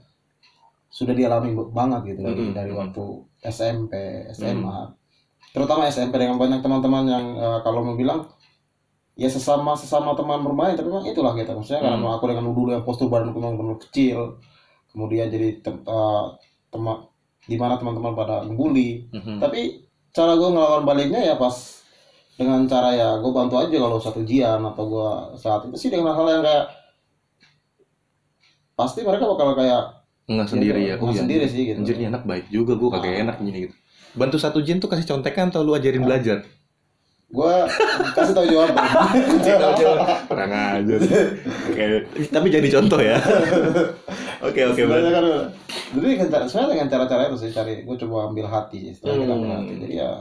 sudah 0.89 1.11
dialami 1.11 1.49
banget 1.67 2.01
gitu 2.07 2.21
dari 2.21 2.37
Mm-mm. 2.39 2.53
dari 2.53 2.71
waktu 2.71 3.03
SMP 3.43 3.93
SMA 4.31 4.93
terutama 5.49 5.85
SMP 5.87 6.17
dengan 6.17 6.37
banyak 6.37 6.59
teman-teman 6.59 7.03
yang 7.05 7.25
eh, 7.35 7.59
kalau 7.61 7.81
mau 7.83 7.93
bilang 7.93 8.25
ya 9.13 9.27
sesama 9.27 9.73
sesama 9.73 10.13
teman 10.13 10.41
bermain 10.41 10.73
tapi 10.73 10.89
memang 10.89 11.05
itulah 11.05 11.33
gitu 11.35 11.51
maksudnya 11.51 11.81
Hmm. 11.83 11.89
karena 11.93 12.09
aku 12.11 12.25
dengan 12.27 12.45
dulu 12.47 12.69
yang 12.71 12.81
postur 12.81 13.05
badanku 13.07 13.37
memang 13.37 13.53
benar 13.55 13.77
kecil 13.79 14.41
kemudian 14.89 15.27
jadi 15.27 15.61
tem- 15.61 15.83
eh, 15.83 16.25
tema 16.67 17.05
di 17.43 17.55
mana 17.55 17.75
teman-teman 17.75 18.13
pada 18.13 18.41
ngebully 18.43 19.09
Mhm. 19.11 19.37
tapi 19.37 19.85
cara 20.13 20.31
gue 20.33 20.45
ngelawan 20.47 20.83
baliknya 20.83 21.21
ya 21.23 21.35
pas 21.35 21.81
dengan 22.33 22.65
cara 22.65 22.93
ya 22.93 23.09
gue 23.17 23.29
bantu 23.29 23.57
aja 23.57 23.73
kalau 23.73 23.97
satu 23.97 24.21
ujian 24.21 24.61
atau 24.61 24.83
gue 24.85 25.09
saat 25.35 25.65
itu 25.65 25.75
sih 25.75 25.89
dengan 25.89 26.13
hal 26.13 26.25
yang 26.27 26.41
kayak 26.41 26.65
pasti 28.73 29.01
mereka 29.01 29.25
bakal 29.27 29.53
kayak 29.53 30.01
Nggak 30.23 30.47
sendiri 30.47 30.81
ya. 30.87 30.95
nggak 30.95 31.19
sendiri 31.19 31.45
sih 31.45 31.61
gitu 31.67 31.83
Anjir, 31.83 31.99
anak 31.99 32.23
baik 32.23 32.47
juga. 32.47 32.79
Gue 32.79 32.87
kagak 32.87 33.11
Ah. 33.11 33.21
enak 33.27 33.37
gini 33.37 33.67
gitu. 33.67 33.75
Bantu 34.15 34.37
satu 34.39 34.63
jin 34.63 34.79
tuh 34.79 34.87
kasih 34.87 35.03
contekan 35.05 35.51
atau 35.51 35.61
lu 35.61 35.73
ajarin 35.73 35.99
belajar? 36.01 36.47
gue 37.33 37.55
kasih 38.13 38.29
tahu 38.37 38.45
jawaban 38.53 38.77
Kurang 40.29 40.53
aja 40.53 40.95
sih. 41.01 41.17
Oke, 41.73 41.83
tapi 42.29 42.47
jadi 42.47 42.67
contoh 42.71 43.01
ya. 43.01 43.17
Oke, 44.43 44.61
oke, 44.67 44.81
kan 44.83 44.99
jadi 45.93 46.03
dengan 46.19 46.27
cara 46.33 46.45
sebenarnya 46.49 46.71
dengan 46.75 46.89
cara-cara 46.91 47.21
itu 47.31 47.37
sih 47.39 47.51
cari 47.53 47.73
gue 47.87 47.95
coba 48.03 48.17
ambil 48.27 48.45
hati 48.51 48.91
setelah 48.91 49.15
kita 49.21 49.33
ambil 49.33 49.49
Hmm. 49.49 49.57
hati 49.63 49.73
jadi 49.79 49.95
ya 50.03 50.11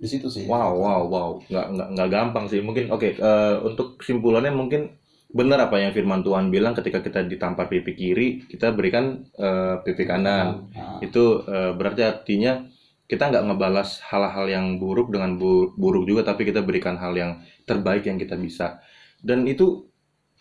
di 0.00 0.08
situ 0.08 0.28
sih 0.32 0.44
Wow, 0.48 0.70
wow, 0.80 1.02
wow. 1.06 1.30
Nggak, 1.46 1.66
nggak, 1.76 1.88
nggak 1.94 2.08
gampang 2.10 2.44
sih. 2.48 2.60
Mungkin, 2.64 2.88
oke, 2.90 3.08
eh, 3.20 3.56
untuk 3.64 4.00
kesimpulannya 4.00 4.52
mungkin 4.52 4.96
benar 5.30 5.70
apa 5.70 5.78
yang 5.78 5.92
firman 5.94 6.26
Tuhan 6.26 6.50
bilang 6.50 6.74
ketika 6.74 6.98
kita 7.04 7.22
ditampar 7.22 7.70
pipi 7.70 7.92
kiri, 7.94 8.28
kita 8.50 8.72
berikan 8.74 9.24
eh, 9.38 9.74
pipi 9.84 10.04
kanan. 10.08 10.66
Nah, 10.74 10.98
Itu 11.04 11.44
eh, 11.46 11.72
berarti 11.76 12.02
artinya 12.02 12.64
kita 13.06 13.28
nggak 13.30 13.44
ngebalas 13.52 14.00
hal-hal 14.10 14.46
yang 14.48 14.66
buruk 14.82 15.12
dengan 15.14 15.36
bu- 15.36 15.70
buruk 15.76 16.04
juga, 16.08 16.22
tapi 16.32 16.48
kita 16.48 16.64
berikan 16.64 16.96
hal 16.98 17.12
yang 17.14 17.32
terbaik 17.68 18.06
yang 18.08 18.16
kita 18.18 18.34
bisa. 18.40 18.80
Dan 19.20 19.44
itu 19.44 19.89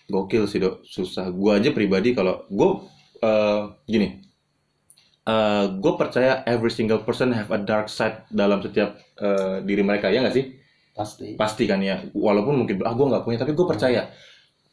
gokil 0.09 0.49
sih, 0.49 0.59
Dok. 0.59 0.83
Susah. 0.83 1.29
Gua 1.31 1.61
aja 1.61 1.69
pribadi 1.71 2.17
kalau 2.17 2.43
gue 2.49 2.69
gini, 3.85 4.19
eh 5.27 5.65
gue 5.69 5.93
percaya 5.99 6.41
every 6.49 6.71
single 6.73 7.03
person 7.05 7.29
have 7.35 7.51
a 7.53 7.59
dark 7.61 7.87
side 7.87 8.25
dalam 8.33 8.59
setiap 8.65 8.97
eh, 9.21 9.61
diri 9.63 9.83
mereka, 9.85 10.09
ya 10.09 10.25
nggak 10.25 10.35
sih? 10.35 10.45
pasti 10.97 11.39
Pasti 11.39 11.63
kan 11.69 11.79
ya. 11.79 12.01
Walaupun 12.11 12.65
mungkin 12.65 12.81
ah 12.83 12.91
gue 12.91 13.05
nggak 13.07 13.23
punya, 13.23 13.37
tapi 13.39 13.53
gue 13.55 13.67
percaya. 13.67 14.09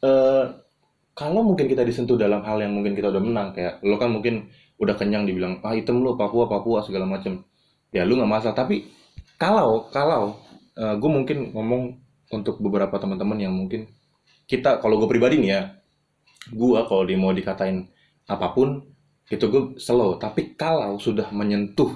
eh 0.03 0.45
kalau 1.17 1.41
mungkin 1.41 1.65
kita 1.65 1.81
disentuh 1.81 2.13
dalam 2.13 2.45
hal 2.45 2.61
yang 2.61 2.77
mungkin 2.77 2.93
kita 2.93 3.09
udah 3.09 3.23
menang, 3.23 3.49
kayak 3.57 3.81
lo 3.81 3.97
kan 3.97 4.13
mungkin 4.13 4.53
udah 4.77 4.93
kenyang 4.93 5.25
dibilang 5.25 5.57
ah 5.65 5.73
item 5.73 6.05
lo 6.05 6.13
Papua 6.13 6.45
Papua 6.45 6.85
segala 6.85 7.09
macem 7.09 7.41
ya 7.89 8.05
lu 8.05 8.13
nggak 8.13 8.29
masalah 8.29 8.53
tapi 8.53 8.85
kalau 9.41 9.89
kalau 9.89 10.37
gue 10.77 11.09
mungkin 11.09 11.49
ngomong 11.57 11.97
untuk 12.29 12.61
beberapa 12.61 12.93
teman-teman 13.01 13.41
yang 13.41 13.53
mungkin 13.57 13.89
kita 14.47 14.79
kalau 14.79 14.97
gue 15.03 15.09
pribadi 15.11 15.37
nih 15.43 15.51
ya 15.51 15.61
gue 16.51 16.79
kalau 16.87 17.03
dia 17.03 17.19
mau 17.19 17.35
dikatain 17.35 17.91
apa 18.27 18.55
pun 18.55 18.83
itu 19.27 19.45
gue 19.51 19.63
slow. 19.79 20.15
Tapi 20.19 20.55
kalau 20.55 20.95
sudah 20.99 21.27
menyentuh 21.35 21.91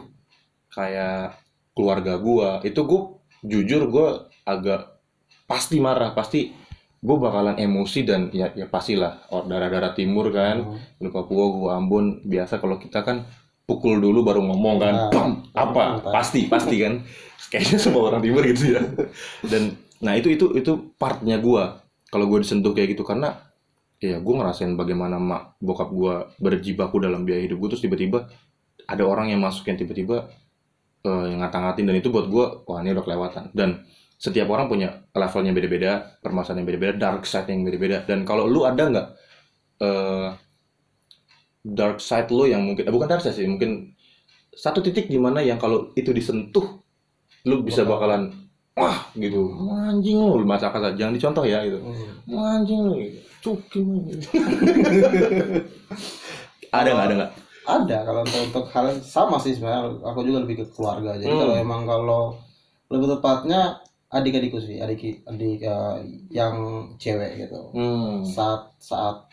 kayak 0.72 1.40
keluarga 1.72 2.20
gue 2.20 2.68
itu 2.68 2.80
gue 2.84 3.02
jujur 3.48 3.88
gue 3.88 4.08
agak 4.44 5.00
pasti 5.48 5.80
marah. 5.80 6.12
Pasti 6.12 6.52
gue 7.02 7.18
bakalan 7.18 7.58
emosi 7.58 8.00
dan 8.06 8.30
ya 8.30 8.52
ya 8.54 8.68
pastilah 8.68 9.32
oh, 9.32 9.48
darah-darah 9.48 9.96
timur 9.96 10.32
kan. 10.32 10.60
Hmm. 10.64 10.80
lu 11.02 11.10
Papua 11.10 11.46
gua 11.50 11.70
Ambon 11.80 12.22
biasa 12.28 12.60
kalau 12.62 12.78
kita 12.78 13.02
kan 13.02 13.26
pukul 13.66 14.04
dulu 14.04 14.28
baru 14.28 14.44
ngomong 14.44 14.76
kan 14.78 14.94
Nah, 14.94 15.10
Bam! 15.10 15.32
apa? 15.56 15.84
Nah. 16.04 16.12
pasti 16.12 16.52
pasti 16.52 16.84
kan. 16.84 17.00
Kayaknya 17.52 17.80
semua 17.84 18.12
orang 18.12 18.24
timur 18.24 18.44
gitu 18.48 18.76
ya. 18.76 18.82
Dan 19.44 19.76
nah 20.02 20.16
itu 20.16 20.32
itu 20.32 20.56
itu 20.56 20.96
partnya 20.96 21.40
gua 21.40 21.84
kalau 22.12 22.28
gua 22.28 22.44
disentuh 22.44 22.76
kayak 22.76 22.94
gitu 22.94 23.04
karena 23.08 23.40
ya 24.04 24.20
gua 24.20 24.44
ngerasain 24.44 24.76
bagaimana 24.76 25.18
mak 25.18 25.58
bokap 25.64 25.90
gua 25.90 26.30
berjibaku 26.38 27.00
dalam 27.00 27.24
biaya 27.24 27.48
hidup 27.48 27.58
gua 27.62 27.70
terus 27.74 27.84
tiba-tiba 27.86 28.28
ada 28.86 29.04
orang 29.08 29.32
yang 29.32 29.40
masuk 29.40 29.66
yang 29.72 29.80
tiba-tiba 29.80 30.28
eh, 31.08 31.26
yang 31.32 31.40
ngata-ngatin 31.42 31.86
dan 31.88 31.96
itu 31.98 32.10
buat 32.14 32.28
gua 32.28 32.46
wah 32.68 32.84
ini 32.84 32.94
udah 32.94 33.06
kelewatan. 33.06 33.44
Dan 33.56 33.86
setiap 34.22 34.54
orang 34.54 34.70
punya 34.70 35.02
levelnya 35.18 35.50
beda-beda 35.56 35.92
permasalahan 36.22 36.62
yang 36.62 36.68
beda-beda 36.70 36.94
dark 37.00 37.24
side 37.26 37.50
yang 37.50 37.66
beda-beda. 37.66 38.06
Dan 38.06 38.22
kalau 38.28 38.46
lu 38.46 38.68
ada 38.68 38.84
nggak 38.86 39.08
eh, 39.82 40.30
dark 41.62 42.02
side 42.02 42.30
lo 42.34 42.50
yang 42.50 42.66
mungkin 42.66 42.90
eh, 42.90 42.94
bukan 42.94 43.08
dark 43.10 43.22
side 43.22 43.38
sih 43.38 43.46
mungkin 43.46 43.94
satu 44.52 44.82
titik 44.84 45.08
di 45.08 45.16
mana 45.22 45.40
yang 45.46 45.62
kalau 45.62 45.94
itu 45.96 46.12
disentuh 46.12 46.82
lu 47.48 47.66
bisa 47.66 47.86
Bakal- 47.86 47.92
bakalan 47.98 48.22
wah 48.74 48.98
gitu 49.14 49.42
anjing 49.68 50.18
lu 50.18 50.44
masa 50.44 50.72
kata 50.72 50.96
jangan 50.96 51.14
dicontoh 51.14 51.44
ya 51.44 51.60
gitu 51.64 51.80
Hmm. 51.82 52.40
anjing 52.40 52.82
lu 52.88 52.96
cuki 53.42 53.80
lu 53.84 53.96
gitu. 54.08 54.26
ada 56.72 56.90
nggak 56.90 57.06
ada 57.08 57.16
nggak 57.20 57.32
ada 57.68 57.98
kalau 58.04 58.22
untuk, 58.24 58.42
untuk 58.48 58.66
hal 58.72 58.86
yang 58.90 59.02
sama 59.04 59.38
sih 59.38 59.54
sebenarnya 59.54 60.02
aku 60.02 60.20
juga 60.24 60.40
lebih 60.44 60.64
ke 60.64 60.66
keluarga 60.72 61.20
jadi 61.20 61.32
Hmm. 61.32 61.42
kalau 61.42 61.56
emang 61.58 61.82
kalau 61.84 62.22
lebih 62.88 63.08
tepatnya 63.12 63.62
adik-adikku 64.12 64.60
sih 64.60 64.80
adik 64.80 65.24
adik 65.24 65.62
eh, 65.64 65.96
yang 66.30 66.56
cewek 66.98 67.32
gitu 67.40 67.72
hmm. 67.72 68.24
saat 68.28 68.72
saat 68.78 69.24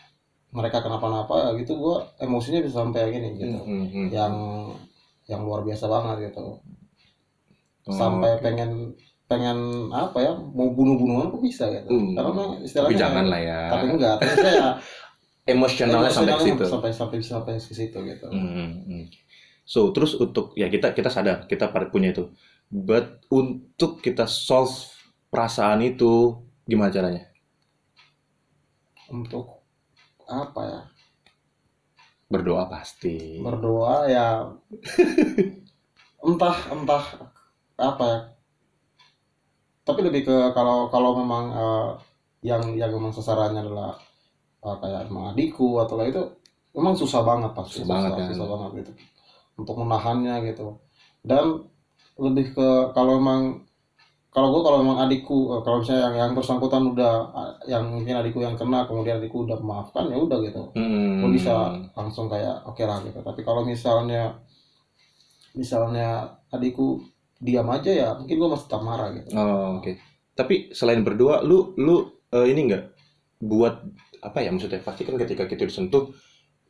mereka 0.49 0.81
kenapa-napa 0.81 1.53
gitu 1.55 1.77
gua 1.77 2.07
emosinya 2.17 2.63
bisa 2.63 2.81
sampai 2.81 3.11
gini 3.11 3.37
gitu 3.37 3.59
Hmm, 3.59 3.67
hmm, 3.67 3.85
hmm. 3.87 4.07
yang 4.09 4.33
yang 5.29 5.41
luar 5.45 5.61
biasa 5.63 5.85
banget 5.87 6.31
gitu 6.31 6.59
Oh, 7.87 7.95
sampai 7.95 8.37
oke. 8.37 8.43
pengen 8.45 8.93
pengen 9.29 9.87
apa 9.93 10.17
ya 10.19 10.33
mau 10.33 10.73
bunuh-bunuhan 10.73 11.29
kok 11.29 11.41
bisa 11.45 11.69
gitu 11.69 11.85
Hmm. 11.87 12.17
karena 12.17 12.29
memang 12.33 12.49
tapi 12.51 12.65
istilahnya 12.65 12.97
jangan 12.97 13.25
lah 13.29 13.39
ya 13.39 13.59
tapi 13.69 13.85
enggak 13.93 14.15
tapi 14.17 14.33
saya 14.35 14.65
emosionalnya 15.53 16.09
sampai 16.09 16.33
ke 16.33 16.43
situ 16.49 16.63
sampai 16.65 16.89
sampai 16.91 17.17
sampai 17.21 17.53
ke 17.55 17.73
situ 17.77 17.97
gitu 18.03 18.25
Hmm, 18.27 18.73
hmm. 18.89 19.05
So, 19.69 19.93
terus 19.93 20.17
untuk 20.17 20.57
ya 20.57 20.65
kita 20.65 20.97
kita 20.97 21.13
sadar 21.13 21.45
kita 21.45 21.69
punya 21.93 22.09
itu. 22.09 22.33
But 22.73 23.21
untuk 23.29 24.01
kita 24.01 24.25
solve 24.25 24.73
perasaan 25.29 25.85
itu 25.85 26.41
gimana 26.65 26.89
caranya? 26.89 27.29
untuk 29.09 29.65
apa 30.29 30.61
ya 30.65 30.81
Berdoa 32.29 32.69
pasti. 32.69 33.41
berdoa 33.41 34.05
ya 34.05 34.45
entah 36.29 36.57
entah 36.69 37.05
apa 37.73 38.03
ya 38.05 38.19
tapi 39.89 40.05
lebih 40.05 40.21
ke 40.29 40.37
kalau 40.53 40.85
kalau 40.93 41.17
memang 41.17 41.43
eh, 41.49 41.89
yang 42.45 42.61
yang 42.77 42.93
memang 42.93 43.09
sasarannya 43.09 43.65
adalah 43.65 43.97
eh, 44.61 44.75
kayak 44.77 45.09
emang 45.09 45.33
adikku 45.33 45.81
atau 45.81 45.97
kayak 45.97 46.13
itu 46.13 46.23
memang 46.77 46.93
susah 46.93 47.25
banget 47.25 47.51
pasti 47.57 47.81
Susah 47.81 47.89
banget, 47.89 48.11
kan? 48.13 48.27
susah 48.29 48.47
banget 48.47 48.69
gitu. 48.85 48.91
Untuk 49.57 49.75
menahannya 49.81 50.35
gitu. 50.53 50.77
Dan 51.25 51.65
lebih 52.21 52.53
ke 52.53 52.69
kalau 52.93 53.17
memang 53.17 53.65
kalau 54.29 54.53
gue 54.53 54.61
kalau 54.61 54.85
memang 54.85 55.01
adikku 55.09 55.57
eh, 55.57 55.61
kalau 55.65 55.81
misalnya 55.81 56.05
yang 56.05 56.15
yang 56.21 56.31
bersangkutan 56.37 56.85
udah 56.85 57.13
yang 57.65 57.89
mungkin 57.89 58.13
adikku 58.21 58.45
yang 58.45 58.53
kena 58.53 58.85
kemudian 58.85 59.17
adikku 59.17 59.49
udah 59.49 59.57
memaafkan 59.57 60.05
ya 60.13 60.21
udah 60.21 60.37
gitu. 60.45 60.69
Hmm. 60.77 61.25
gue 61.25 61.33
bisa 61.33 61.73
langsung 61.97 62.29
kayak 62.29 62.61
oke 62.69 62.85
lah 62.85 63.01
gitu. 63.01 63.19
Tapi 63.25 63.41
kalau 63.41 63.65
misalnya 63.65 64.37
misalnya 65.57 66.37
adikku 66.53 67.08
diam 67.39 67.67
aja 67.71 67.91
ya 67.91 68.09
mungkin 68.19 68.35
gue 68.35 68.49
masih 68.51 68.65
tetap 68.67 68.81
marah 68.83 69.09
gitu. 69.15 69.31
Oh, 69.33 69.79
oke. 69.79 69.95
Tapi 70.35 70.71
selain 70.75 71.01
berdoa, 71.03 71.43
lu 71.43 71.73
lu 71.79 72.23
eh, 72.35 72.47
ini 72.51 72.67
enggak 72.67 72.83
buat 73.39 73.79
apa 74.19 74.43
ya 74.43 74.51
maksudnya? 74.51 74.83
Pasti 74.83 75.07
kan 75.07 75.15
ketika 75.15 75.47
kita 75.47 75.63
disentuh 75.63 76.11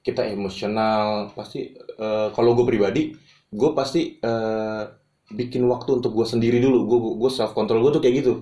kita 0.06 0.26
emosional, 0.30 1.34
pasti 1.34 1.74
eh, 1.76 2.28
kalau 2.32 2.54
gue 2.54 2.66
pribadi, 2.70 3.14
gue 3.50 3.70
pasti 3.74 4.22
eh, 4.22 4.84
bikin 5.30 5.66
waktu 5.70 6.02
untuk 6.02 6.14
gue 6.14 6.26
sendiri 6.26 6.62
dulu. 6.62 6.86
Gue 6.86 7.00
gue 7.18 7.32
self 7.34 7.58
control 7.58 7.82
gue 7.90 7.92
tuh 7.98 8.02
kayak 8.06 8.16
gitu. 8.22 8.34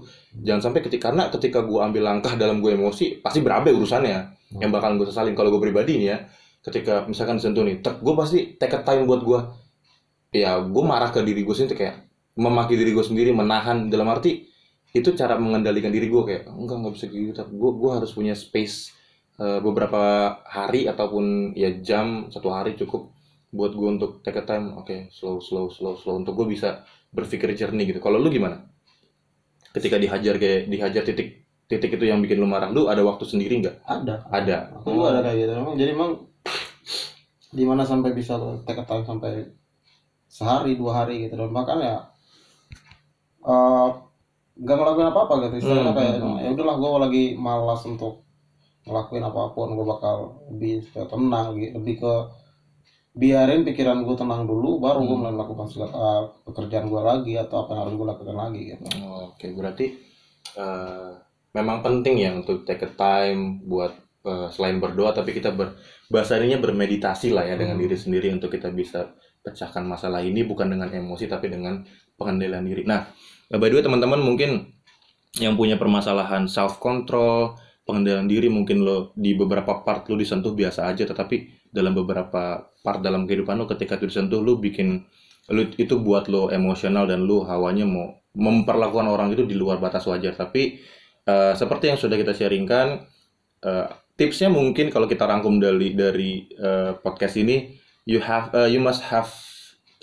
Jangan 0.44 0.72
sampai 0.72 0.84
ketika 0.84 1.12
karena 1.12 1.32
ketika 1.32 1.64
gue 1.64 1.80
ambil 1.80 2.04
langkah 2.12 2.36
dalam 2.36 2.60
gue 2.60 2.76
emosi 2.76 3.24
pasti 3.24 3.40
berabe 3.40 3.72
urusannya 3.72 4.36
yang 4.60 4.72
bakal 4.72 4.96
gue 5.00 5.08
sesalin. 5.08 5.36
Kalau 5.36 5.52
gue 5.52 5.62
pribadi 5.64 5.96
nih 6.00 6.10
ya 6.12 6.20
ketika 6.68 7.08
misalkan 7.08 7.40
disentuh 7.40 7.64
nih 7.64 7.80
gue 7.80 8.14
pasti 8.20 8.60
take 8.60 8.76
a 8.76 8.84
time 8.84 9.08
buat 9.08 9.24
gue 9.24 9.40
ya 10.36 10.60
gue 10.60 10.84
marah 10.84 11.16
ke 11.16 11.24
diri 11.24 11.48
gue 11.48 11.56
sendiri 11.56 11.80
kayak 11.80 11.96
memaki 12.38 12.78
diri 12.78 12.94
gue 12.94 13.06
sendiri 13.06 13.34
menahan 13.34 13.90
dalam 13.90 14.08
arti 14.14 14.46
itu 14.94 15.14
cara 15.14 15.36
mengendalikan 15.36 15.92
diri 15.92 16.08
gue 16.08 16.24
kayak 16.24 16.44
enggak 16.48 16.78
nggak 16.80 16.94
bisa 16.96 17.06
gitu 17.10 17.34
tapi 17.34 17.52
gue 17.54 17.72
gue 17.76 17.92
harus 17.92 18.12
punya 18.14 18.34
space 18.38 18.94
eh, 19.42 19.60
beberapa 19.60 20.34
hari 20.46 20.86
ataupun 20.88 21.58
ya 21.58 21.76
jam 21.82 22.32
satu 22.32 22.54
hari 22.54 22.78
cukup 22.78 23.12
buat 23.52 23.74
gue 23.74 23.90
untuk 24.00 24.12
take 24.22 24.40
a 24.40 24.46
time 24.46 24.76
oke 24.76 25.10
slow 25.12 25.40
slow 25.42 25.72
slow 25.72 25.96
slow 25.98 26.22
untuk 26.22 26.36
gue 26.38 26.54
bisa 26.56 26.84
berpikir 27.12 27.56
jernih 27.56 27.96
gitu. 27.96 28.00
Kalau 28.04 28.20
lu 28.20 28.28
gimana? 28.28 28.68
Ketika 29.72 29.96
dihajar 29.98 30.36
kayak 30.38 30.68
dihajar 30.68 31.04
titik 31.06 31.48
titik 31.68 32.00
itu 32.00 32.06
yang 32.08 32.24
bikin 32.24 32.40
lu 32.40 32.48
marah 32.48 32.72
lu 32.72 32.88
ada 32.88 33.04
waktu 33.04 33.28
sendiri 33.28 33.60
nggak? 33.64 33.84
Ada. 33.84 34.16
Ada. 34.32 34.58
Aku 34.82 34.96
juga 34.96 35.20
ada 35.20 35.22
kayak 35.28 35.38
gitu 35.42 35.52
emang 35.56 35.76
jadi 35.76 35.92
emang 35.96 36.12
di 37.48 37.64
mana 37.64 37.84
sampai 37.88 38.12
bisa 38.12 38.36
take 38.68 38.84
a 38.84 38.86
time 38.86 39.04
sampai 39.08 39.48
sehari 40.28 40.76
dua 40.76 41.04
hari 41.04 41.28
gitu 41.28 41.40
dan 41.40 41.52
bahkan 41.56 41.80
ya 41.80 41.98
eh, 43.48 43.88
nggak 44.64 44.78
ngelakuin 44.78 45.10
apa 45.12 45.20
apa 45.26 45.34
gitu 45.48 45.56
istilahnya 45.64 45.92
Hmm, 45.92 45.98
kayak 45.98 46.14
hmm, 46.22 46.38
ya 46.44 46.50
udahlah 46.56 46.76
gue 46.82 46.90
lagi 47.06 47.24
malas 47.38 47.82
untuk 47.92 48.14
ngelakuin 48.88 49.26
apa 49.30 49.42
pun 49.56 49.68
gue 49.78 49.86
bakal 49.94 50.16
lebih 50.54 50.74
tenang 51.12 51.48
gitu 51.62 51.74
lebih 51.80 51.96
ke 52.04 52.14
biarin 53.18 53.62
pikiran 53.68 54.06
gue 54.06 54.16
tenang 54.22 54.46
dulu 54.46 54.78
baru 54.78 55.00
gue 55.08 55.16
Hmm. 55.16 55.22
mulai 55.22 55.34
melakukan 55.34 55.68
segala 55.72 55.92
eh, 55.98 56.24
pekerjaan 56.46 56.86
gue 56.92 57.02
lagi 57.02 57.34
atau 57.44 57.66
apa 57.66 57.70
yang 57.74 57.82
harus 57.88 57.94
gue 57.98 58.08
lakukan 58.14 58.38
lagi 58.38 58.62
gitu 58.74 58.86
Oke, 59.28 59.48
berarti 59.58 59.86
eh, 60.58 61.12
memang 61.58 61.78
penting 61.86 62.16
ya 62.22 62.30
untuk 62.38 62.64
take 62.68 62.86
a 62.86 62.92
time 62.94 63.62
buat 63.66 63.94
eh, 64.28 64.48
selain 64.54 64.78
berdoa, 64.84 65.12
tapi 65.18 65.32
kita 65.38 65.50
ber, 65.56 65.78
bahasa 66.14 66.38
ininya 66.40 66.60
bermeditasi 66.62 67.34
lah 67.36 67.46
ya 67.48 67.56
dengan 67.58 67.78
Hmm. 67.78 67.84
diri 67.84 67.98
sendiri 67.98 68.28
untuk 68.38 68.52
kita 68.54 68.70
bisa 68.74 69.14
pecahkan 69.46 69.84
masalah 69.88 70.22
ini 70.22 70.44
bukan 70.44 70.68
dengan 70.74 70.90
emosi 70.92 71.26
tapi 71.32 71.48
dengan 71.48 71.80
pengendalian 72.20 72.66
diri. 72.68 72.84
Nah, 72.84 73.08
eh, 73.52 73.58
by 73.58 73.68
the 73.72 73.76
way 73.80 73.84
teman-teman 73.84 74.20
mungkin 74.20 74.76
yang 75.38 75.54
punya 75.54 75.78
permasalahan 75.78 76.50
self 76.50 76.82
control, 76.82 77.56
pengendalian 77.86 78.26
diri 78.26 78.50
mungkin 78.50 78.82
lo 78.82 79.14
di 79.14 79.38
beberapa 79.38 79.86
part 79.86 80.10
lo 80.10 80.18
disentuh 80.18 80.52
biasa 80.58 80.90
aja, 80.90 81.06
tetapi 81.06 81.70
dalam 81.70 81.94
beberapa 81.94 82.74
part 82.82 83.00
dalam 83.04 83.30
kehidupan 83.30 83.60
lo 83.60 83.70
ketika 83.70 84.00
itu 84.02 84.10
disentuh 84.10 84.42
lo 84.42 84.58
bikin 84.58 85.06
lu 85.48 85.64
itu 85.80 85.96
buat 86.04 86.28
lo 86.28 86.52
emosional 86.52 87.08
dan 87.08 87.24
lu 87.24 87.48
hawanya 87.48 87.88
mau 87.88 88.20
memperlakukan 88.36 89.08
orang 89.08 89.32
itu 89.32 89.48
di 89.48 89.56
luar 89.56 89.80
batas 89.80 90.04
wajar. 90.10 90.36
Tapi 90.36 90.82
eh, 91.24 91.54
seperti 91.56 91.94
yang 91.94 92.00
sudah 92.00 92.18
kita 92.20 92.36
sharingkan 92.36 93.08
eh, 93.64 93.88
tipsnya 94.18 94.52
mungkin 94.52 94.92
kalau 94.92 95.08
kita 95.08 95.24
rangkum 95.24 95.62
dari 95.62 95.96
dari 95.96 96.50
eh, 96.52 96.92
podcast 97.00 97.40
ini 97.40 97.78
you 98.04 98.20
have 98.20 98.52
eh, 98.52 98.68
you 98.74 98.82
must 98.84 99.06
have 99.08 99.30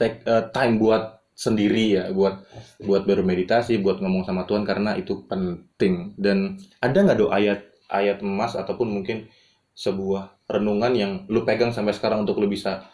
take 0.00 0.24
eh, 0.24 0.48
time 0.54 0.80
buat 0.80 1.23
sendiri 1.34 1.98
ya 1.98 2.04
buat 2.14 2.46
buat 2.78 3.02
bermeditasi 3.02 3.82
buat 3.82 3.98
ngomong 3.98 4.22
sama 4.22 4.46
Tuhan 4.46 4.62
karena 4.62 4.94
itu 4.94 5.26
penting. 5.26 6.14
Dan 6.14 6.56
ada 6.78 6.94
nggak 6.94 7.18
do 7.18 7.28
ayat 7.34 7.66
ayat 7.90 8.22
emas 8.22 8.54
ataupun 8.54 8.88
mungkin 8.88 9.26
sebuah 9.74 10.46
renungan 10.46 10.92
yang 10.94 11.12
lu 11.26 11.42
pegang 11.42 11.74
sampai 11.74 11.90
sekarang 11.90 12.22
untuk 12.22 12.38
lu 12.38 12.46
bisa 12.46 12.86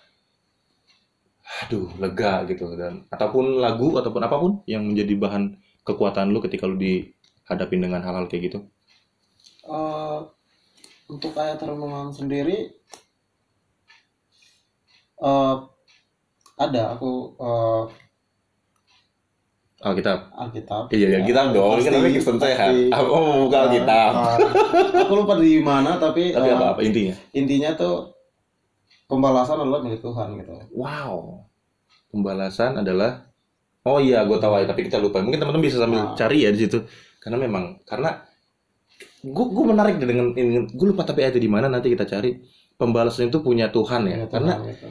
aduh 1.68 1.92
lega 2.00 2.48
gitu. 2.48 2.72
Dan 2.74 3.04
ataupun 3.12 3.60
lagu 3.60 3.92
ataupun 4.00 4.22
apa 4.24 4.36
pun 4.40 4.52
yang 4.64 4.88
menjadi 4.88 5.14
bahan 5.20 5.60
kekuatan 5.84 6.32
lu 6.32 6.40
ketika 6.40 6.64
lu 6.64 6.80
dihadapin 6.80 7.84
dengan 7.84 8.00
hal-hal 8.00 8.24
kayak 8.24 8.48
gitu? 8.48 8.58
Eh, 9.68 10.20
untuk 11.12 11.36
ayat 11.36 11.60
renungan 11.60 12.08
sendiri 12.16 12.72
eh 15.20 15.56
ada. 16.56 16.82
Aku 16.96 17.36
eh, 17.36 17.84
Alkitab. 19.80 20.18
Alkitab. 20.36 20.82
iya 20.92 21.06
iya 21.08 21.18
Alkitab 21.24 21.56
dong. 21.56 21.80
Kan 21.80 21.88
namanya 21.96 22.12
Kristen 22.12 22.36
sehat. 22.36 22.68
pasti. 22.68 22.92
aku 22.92 23.08
mau 23.16 23.36
buka 23.48 23.58
Alkitab? 23.64 24.10
Eh, 24.12 24.36
eh, 24.36 25.02
aku 25.08 25.12
lupa 25.16 25.34
di 25.40 25.52
mana 25.64 25.96
tapi, 25.96 26.36
tapi 26.36 26.48
eh, 26.48 26.54
apa 26.54 26.66
apa 26.76 26.80
intinya? 26.84 27.14
intinya 27.32 27.70
tuh 27.72 28.12
pembalasan 29.08 29.56
adalah 29.64 29.80
milik 29.80 30.04
Tuhan 30.04 30.36
gitu. 30.36 30.52
wow. 30.76 31.40
Pembalasan 32.12 32.76
adalah 32.76 33.24
oh 33.88 33.96
iya 33.96 34.26
gue 34.28 34.36
tahu 34.36 34.52
ya 34.60 34.68
tapi 34.68 34.84
kita 34.84 35.00
lupa. 35.00 35.24
Mungkin 35.24 35.40
teman-teman 35.40 35.64
bisa 35.64 35.80
sambil 35.80 36.00
Ah. 36.02 36.12
cari 36.12 36.44
ya 36.44 36.50
di 36.52 36.60
situ. 36.60 36.84
Karena 37.16 37.40
memang 37.40 37.80
karena 37.88 38.20
gue 39.24 39.44
gue 39.48 39.64
menarik 39.64 39.96
dengan 39.96 40.36
ini. 40.36 40.68
Gue 40.76 40.92
lupa 40.92 41.08
tapi 41.08 41.24
ada 41.24 41.40
di 41.40 41.48
mana 41.48 41.72
nanti 41.72 41.88
kita 41.88 42.04
cari. 42.04 42.36
Pembalasan 42.76 43.28
itu 43.28 43.44
punya 43.44 43.68
Tuhan 43.68 44.08
ya. 44.08 44.24
Ya, 44.24 44.26
Tuhan, 44.28 44.40
karena 44.44 44.52
gitu. 44.72 44.88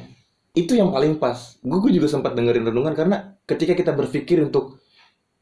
Itu 0.57 0.73
yang 0.73 0.89
paling 0.89 1.21
pas. 1.21 1.57
Gue 1.61 1.91
juga 1.93 2.09
sempat 2.09 2.33
dengerin 2.33 2.65
renungan 2.67 2.93
karena 2.97 3.37
ketika 3.45 3.73
kita 3.77 3.91
berpikir 3.93 4.41
untuk 4.41 4.81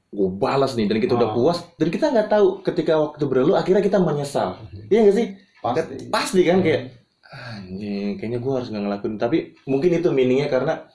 gue 0.07 0.29
balas 0.39 0.75
nih 0.79 0.87
dan 0.87 0.97
kita 1.03 1.19
udah 1.19 1.29
Ah. 1.31 1.35
puas 1.35 1.57
dan 1.75 1.87
kita 1.91 2.05
nggak 2.15 2.31
tahu 2.31 2.63
ketika 2.63 2.95
waktu 2.95 3.23
berlalu 3.27 3.53
akhirnya 3.59 3.83
kita 3.83 3.99
menyesal. 3.99 4.55
Iya 4.87 4.99
nggak 5.07 5.15
sih? 5.15 5.27
Pasti. 5.59 5.95
pasti. 6.07 6.41
Kan 6.47 6.63
kayak 6.63 6.81
anjing 7.27 8.15
kayaknya 8.15 8.39
gue 8.39 8.53
harus 8.55 8.67
nggak 8.71 8.83
ngelakuin. 8.87 9.15
Tapi 9.19 9.37
mungkin 9.67 9.91
itu 9.99 10.09
meaningnya 10.15 10.47
karena 10.47 10.87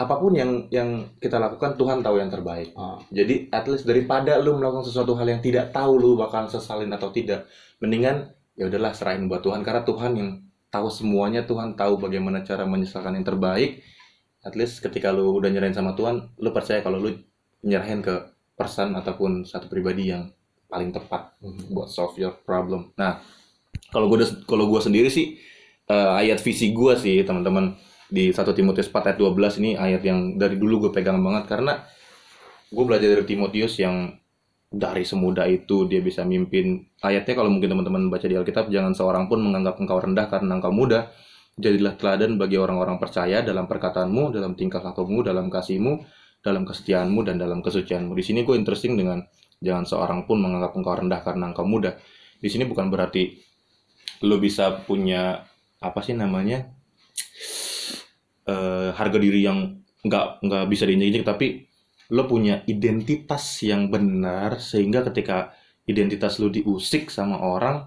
apa 0.00 0.14
pun 0.16 0.32
yang 0.32 0.66
yang 0.72 1.12
kita 1.20 1.36
lakukan 1.36 1.76
Tuhan 1.76 2.00
tahu 2.00 2.16
yang 2.18 2.32
terbaik. 2.32 2.72
Ah, 2.74 2.98
jadi 3.12 3.52
at 3.52 3.68
least 3.68 3.84
daripada 3.86 4.40
lu 4.40 4.56
melakukan 4.56 4.82
sesuatu 4.88 5.12
hal 5.14 5.28
yang 5.28 5.42
tidak 5.44 5.70
tahu 5.70 6.00
lu 6.00 6.10
bakal 6.16 6.48
sesalin 6.48 6.90
atau 6.90 7.12
tidak 7.12 7.46
mendingan 7.78 8.32
ya 8.58 8.66
udahlah 8.66 8.96
serahin 8.96 9.28
buat 9.30 9.44
Tuhan 9.44 9.60
karena 9.62 9.84
Tuhan 9.86 10.12
yang 10.16 10.30
tahu 10.70 10.88
semuanya 10.88 11.44
Tuhan 11.44 11.74
tahu 11.74 11.98
bagaimana 11.98 12.46
cara 12.46 12.64
menyesalkan 12.64 13.18
yang 13.18 13.26
terbaik 13.26 13.82
at 14.46 14.56
least 14.56 14.80
ketika 14.80 15.12
lu 15.12 15.36
udah 15.36 15.50
nyerahin 15.52 15.76
sama 15.76 15.92
Tuhan 15.98 16.32
lu 16.38 16.50
percaya 16.54 16.80
kalau 16.80 17.02
lu 17.02 17.10
nyerahin 17.60 18.00
ke 18.00 18.14
person 18.56 18.92
ataupun 18.96 19.44
satu 19.44 19.68
pribadi 19.68 20.12
yang 20.12 20.30
paling 20.70 20.94
tepat 20.94 21.34
mhm. 21.42 21.74
buat 21.74 21.90
solve 21.90 22.14
your 22.20 22.36
problem. 22.46 22.94
Nah, 22.94 23.18
kalau 23.90 24.06
gue 24.06 24.22
kalau 24.46 24.70
gue 24.70 24.80
sendiri 24.80 25.10
sih 25.10 25.36
eh, 25.90 26.10
ayat 26.22 26.38
visi 26.44 26.70
gue 26.70 26.94
sih 26.94 27.26
teman-teman 27.26 27.74
di 28.10 28.30
1 28.30 28.42
Timotius 28.54 28.90
4 28.90 29.14
ayat 29.14 29.18
12 29.18 29.60
ini 29.62 29.70
ayat 29.78 30.02
yang 30.02 30.38
dari 30.38 30.58
dulu 30.58 30.86
gue 30.86 30.90
pegang 30.94 31.18
banget 31.22 31.46
karena 31.50 31.82
gue 32.70 32.84
belajar 32.86 33.08
dari 33.18 33.24
Timotius 33.26 33.78
yang 33.82 34.14
dari 34.70 35.02
semuda 35.02 35.50
itu 35.50 35.90
dia 35.90 35.98
bisa 35.98 36.22
mimpin 36.22 36.86
ayatnya. 37.02 37.34
Kalau 37.34 37.50
mungkin 37.50 37.74
teman-teman 37.74 38.06
baca 38.06 38.26
di 38.30 38.38
Alkitab 38.38 38.70
jangan 38.70 38.94
seorang 38.94 39.26
pun 39.26 39.42
menganggap 39.42 39.82
engkau 39.82 39.98
rendah 39.98 40.30
karena 40.30 40.62
engkau 40.62 40.70
muda 40.70 41.10
jadilah 41.58 41.98
teladan 41.98 42.38
bagi 42.38 42.56
orang-orang 42.56 42.96
percaya 43.02 43.42
dalam 43.42 43.66
perkataanmu 43.66 44.30
dalam 44.30 44.54
tingkah 44.54 44.80
lakumu 44.80 45.26
dalam 45.26 45.50
kasihmu 45.50 46.06
dalam 46.40 46.62
kesetiaanmu 46.64 47.20
dan 47.26 47.36
dalam 47.36 47.60
kesucianmu. 47.60 48.14
Di 48.14 48.24
sini 48.24 48.46
gue 48.46 48.54
interesting 48.56 48.96
dengan 48.96 49.20
jangan 49.60 49.84
seorang 49.84 50.20
pun 50.24 50.40
menganggap 50.40 50.72
engkau 50.72 50.94
rendah 50.96 51.20
karena 51.20 51.52
engkau 51.52 51.68
muda 51.68 51.98
di 52.40 52.48
sini 52.48 52.64
bukan 52.64 52.88
berarti 52.88 53.36
lo 54.24 54.40
bisa 54.40 54.80
punya 54.88 55.44
apa 55.80 56.00
sih 56.00 56.16
namanya 56.16 56.64
eh, 58.48 58.88
harga 58.96 59.18
diri 59.20 59.44
yang 59.44 59.84
nggak 60.00 60.40
nggak 60.40 60.64
bisa 60.72 60.88
diinjek-injek 60.88 61.24
tapi 61.28 61.68
lo 62.10 62.26
punya 62.26 62.62
identitas 62.66 63.62
yang 63.62 63.88
benar 63.94 64.58
sehingga 64.58 65.06
ketika 65.10 65.54
identitas 65.86 66.38
lo 66.42 66.48
diusik 66.50 67.10
sama 67.10 67.38
orang 67.40 67.86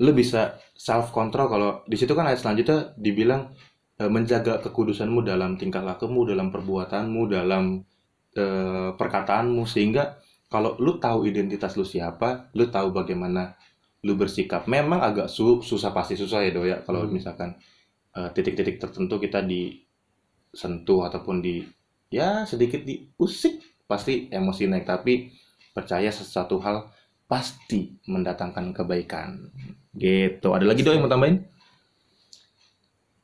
lo 0.00 0.10
bisa 0.16 0.56
self 0.74 1.12
control 1.12 1.46
kalau 1.52 1.70
di 1.86 1.96
situ 2.00 2.12
kan 2.16 2.24
ayat 2.28 2.40
selanjutnya 2.42 2.96
dibilang 2.96 3.52
eh, 4.00 4.10
menjaga 4.10 4.58
kekudusanmu 4.64 5.20
dalam 5.26 5.56
tingkah 5.60 5.84
lakumu 5.84 6.24
dalam 6.24 6.48
perbuatanmu 6.54 7.20
dalam 7.28 7.64
eh, 8.36 8.90
perkataanmu. 8.96 9.62
Sehingga 9.68 10.16
kalau 10.50 10.76
lu 10.80 10.98
tahu 10.98 11.28
identitas 11.30 11.76
lu 11.78 11.84
siapa 11.86 12.50
lu 12.56 12.66
tahu 12.72 12.90
bagaimana 12.96 13.54
lu 14.06 14.16
bersikap. 14.16 14.64
Memang 14.70 15.00
agak 15.04 15.28
su- 15.28 15.60
susah 15.60 15.92
pasti 15.92 16.16
susah 16.16 16.40
ya 16.46 16.50
do 16.56 16.64
ya. 16.64 16.80
Kalau 16.86 17.04
Hmm. 17.06 17.12
misalkan 17.12 17.56
eh, 18.16 18.30
titik-titik 18.34 18.76
tertentu 18.82 19.16
kita 19.20 19.40
disentuh 19.44 21.00
ataupun 21.08 21.36
di 21.44 21.62
ya 22.10 22.44
sedikit 22.44 22.82
diusik 22.82 23.62
pasti 23.86 24.28
emosi 24.30 24.66
naik 24.66 24.86
tapi 24.86 25.30
percaya 25.70 26.10
sesuatu 26.10 26.58
hal 26.62 26.90
pasti 27.30 27.94
mendatangkan 28.10 28.74
kebaikan 28.74 29.50
gitu 29.94 30.50
ada 30.50 30.66
lagi 30.66 30.82
do 30.82 30.90
yang 30.90 31.06
mau 31.06 31.10
tambahin 31.10 31.46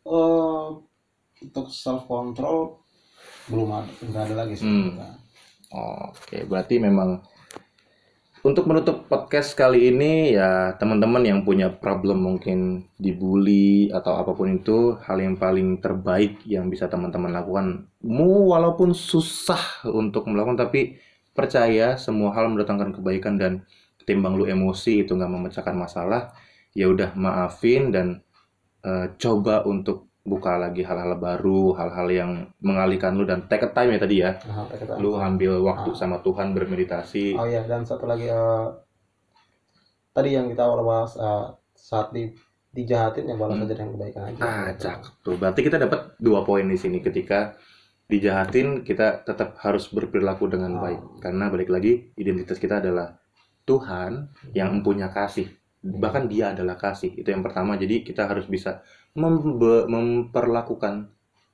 Eh, 0.07 0.67
untuk 1.43 1.67
self 1.75 2.07
control 2.07 2.79
belum 3.51 3.69
ada, 3.75 3.91
nggak 4.07 4.23
ada 4.31 4.35
lagi 4.47 4.55
sih. 4.55 4.67
Hmm. 4.67 5.19
Oke, 6.15 6.47
berarti 6.47 6.79
memang 6.79 7.27
untuk 8.47 8.71
menutup 8.71 9.11
podcast 9.11 9.59
kali 9.59 9.91
ini 9.91 10.39
ya 10.39 10.79
teman-teman 10.79 11.19
yang 11.27 11.43
punya 11.43 11.67
problem 11.67 12.23
mungkin 12.23 12.87
dibully 12.95 13.91
atau 13.91 14.23
apa 14.23 14.39
pun 14.39 14.55
itu 14.55 14.95
hal 15.03 15.19
yang 15.19 15.35
paling 15.35 15.83
terbaik 15.83 16.47
yang 16.47 16.71
bisa 16.71 16.87
teman-teman 16.87 17.35
lakukan. 17.35 17.91
Mu 18.07 18.55
walaupun 18.55 18.95
susah 18.95 19.83
untuk 19.91 20.31
melakukan 20.31 20.63
tapi 20.63 20.95
percaya 21.35 21.99
semua 21.99 22.31
hal 22.39 22.47
mendatangkan 22.55 22.95
kebaikan 22.95 23.35
dan 23.35 23.67
ketimbang 23.99 24.39
lu 24.39 24.47
emosi 24.47 25.03
itu 25.03 25.19
nggak 25.19 25.33
memecahkan 25.35 25.75
masalah 25.75 26.31
ya 26.71 26.87
udah 26.87 27.19
maafin 27.19 27.91
dan 27.91 28.23
eh, 28.87 29.11
coba 29.19 29.67
untuk 29.67 30.07
buka 30.27 30.59
lagi 30.59 30.83
hal-hal 30.83 31.15
baru 31.17 31.73
hal-hal 31.73 32.09
yang 32.11 32.31
mengalihkan 32.59 33.15
lu 33.15 33.23
dan 33.23 33.47
take 33.47 33.63
a 33.63 33.71
time 33.71 33.95
ya 33.95 33.99
tadi 33.99 34.17
ya 34.19 34.35
kita- 34.35 34.99
lu 34.99 35.15
ambil 35.15 35.63
waktu 35.63 35.91
Ah. 35.91 35.97
sama 35.97 36.19
Tuhan 36.19 36.51
bermeditasi 36.51 37.39
Oh 37.39 37.47
iya, 37.47 37.63
dan 37.63 37.87
satu 37.87 38.05
lagi 38.05 38.27
eh, 38.27 38.67
tadi 40.11 40.35
yang 40.35 40.49
kita 40.49 40.63
awal 40.63 40.83
bahas 40.83 41.15
eh, 41.15 41.47
saat 41.73 42.11
di 42.11 42.33
dijahatin 42.73 43.25
ya 43.25 43.37
balas 43.37 43.57
Hmm. 43.57 43.65
aja 43.65 43.75
dengan 43.75 43.93
kebaikan 43.95 44.23
aja. 44.27 44.41
Ah, 44.43 44.69
cakep 44.71 45.13
tuh. 45.23 45.35
Berarti 45.35 45.61
kita 45.63 45.77
dapat 45.79 46.13
dua 46.19 46.45
poin 46.45 46.61
di 46.63 46.77
sini 46.77 47.01
ketika 47.01 47.57
dijahatin 48.05 48.85
kita 48.85 49.25
tetap 49.25 49.57
harus 49.59 49.89
berperilaku 49.89 50.47
dengan 50.47 50.77
Ah. 50.77 50.81
baik 50.85 51.01
karena 51.19 51.49
balik 51.49 51.71
lagi 51.71 52.13
identitas 52.15 52.59
kita 52.59 52.79
adalah 52.79 53.17
Tuhan 53.65 54.29
yang 54.53 54.77
mempunyai 54.77 55.09
kasih. 55.09 55.49
Bahkan 55.95 56.27
Dia 56.27 56.51
adalah 56.57 56.75
kasih. 56.75 57.15
Itu 57.15 57.31
yang 57.31 57.47
pertama. 57.47 57.79
Jadi 57.79 58.03
kita 58.03 58.27
harus 58.27 58.51
bisa 58.51 58.83
membe- 59.15 59.87
memperlakukan 59.87 61.07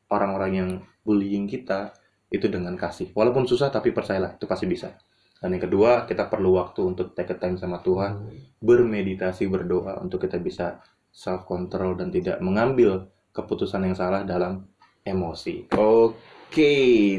orang-orang 0.09 0.53
yang 0.53 0.71
bullying 1.05 1.45
kita 1.51 1.93
itu 2.33 2.49
dengan 2.49 2.73
kasih. 2.79 3.13
Walaupun 3.13 3.45
susah 3.45 3.69
tapi 3.69 3.93
percayalah 3.93 4.41
itu 4.41 4.49
pasti 4.49 4.65
bisa. 4.65 4.97
Dan 5.43 5.59
yang 5.59 5.67
kedua, 5.67 6.07
kita 6.07 6.31
perlu 6.31 6.55
waktu 6.57 6.87
untuk 6.87 7.19
take 7.19 7.35
a 7.35 7.37
time 7.37 7.59
sama 7.59 7.83
Tuhan 7.83 8.13
Hmm. 8.15 8.31
bermeditasi 8.63 9.51
berdoa 9.51 9.99
untuk 9.99 10.23
kita 10.23 10.39
bisa 10.39 10.79
self 11.11 11.45
control 11.45 11.99
dan 11.99 12.15
tidak 12.15 12.39
mengambil 12.41 13.11
keputusan 13.35 13.85
yang 13.85 13.97
salah 13.99 14.23
dalam 14.23 14.65
emosi. 15.03 15.67
Oke, 15.75 16.73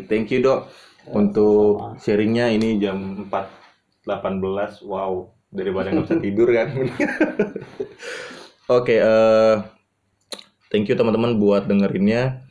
thank 0.08 0.32
you 0.32 0.40
dok 0.40 0.72
Ya, 1.04 1.20
untuk 1.20 2.00
sharingnya 2.00 2.48
ini 2.48 2.80
jam 2.80 3.28
4.18 3.28 4.80
wow 4.88 5.33
daripada 5.54 5.94
nggak 5.94 6.06
bisa 6.10 6.18
tidur 6.18 6.50
kan. 6.50 6.68
Oke, 8.74 8.98
eh, 8.98 9.56
thank 10.74 10.90
you 10.90 10.98
teman-teman 10.98 11.38
buat 11.38 11.70
dengerinnya 11.70 12.42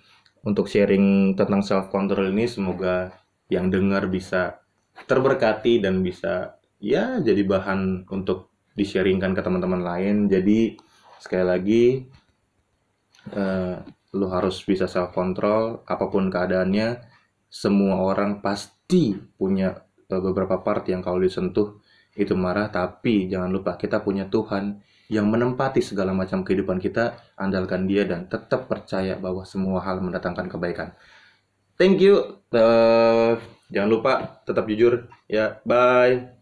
untuk 0.46 0.70
sharing 0.70 1.34
tentang 1.34 1.66
self 1.66 1.90
control 1.90 2.30
ini 2.30 2.46
semoga 2.46 3.10
yang 3.50 3.68
dengar 3.68 4.06
bisa 4.06 4.62
terberkati 5.10 5.82
dan 5.82 6.00
bisa 6.00 6.62
ya 6.78 7.18
jadi 7.18 7.42
bahan 7.42 8.06
untuk 8.06 8.54
di-sharingkan 8.78 9.34
ke 9.34 9.42
teman-teman 9.42 9.82
lain. 9.82 10.30
Jadi 10.30 10.78
sekali 11.18 11.44
lagi 11.44 11.84
eh, 13.34 13.76
lu 14.12 14.26
harus 14.30 14.62
bisa 14.62 14.86
self 14.86 15.10
control 15.10 15.82
apa 15.90 16.06
pun 16.06 16.30
keadaannya. 16.30 17.10
Semua 17.52 18.00
orang 18.00 18.40
pasti 18.40 19.12
punya 19.36 19.74
eh, 20.06 20.20
beberapa 20.22 20.62
part 20.62 20.86
yang 20.86 21.02
kalau 21.02 21.18
disentuh 21.18 21.81
itu 22.16 22.36
marah, 22.36 22.68
tapi 22.68 23.28
jangan 23.28 23.48
lupa 23.48 23.76
kita 23.80 24.04
punya 24.04 24.28
Tuhan 24.28 24.80
yang 25.12 25.28
menempati 25.28 25.84
segala 25.84 26.16
macam 26.16 26.40
kehidupan 26.40 26.80
kita, 26.80 27.16
andalkan 27.36 27.84
Dia 27.84 28.08
dan 28.08 28.28
tetap 28.28 28.68
percaya 28.68 29.20
bahwa 29.20 29.44
semua 29.44 29.84
hal 29.84 30.00
mendatangkan 30.00 30.48
kebaikan. 30.48 30.96
Thank 31.76 32.00
you. 32.04 32.40
Eh, 32.52 33.32
jangan 33.72 33.90
lupa 33.90 34.12
tetap 34.44 34.64
jujur 34.68 35.08
ya. 35.28 35.60
Bye. 35.64 36.41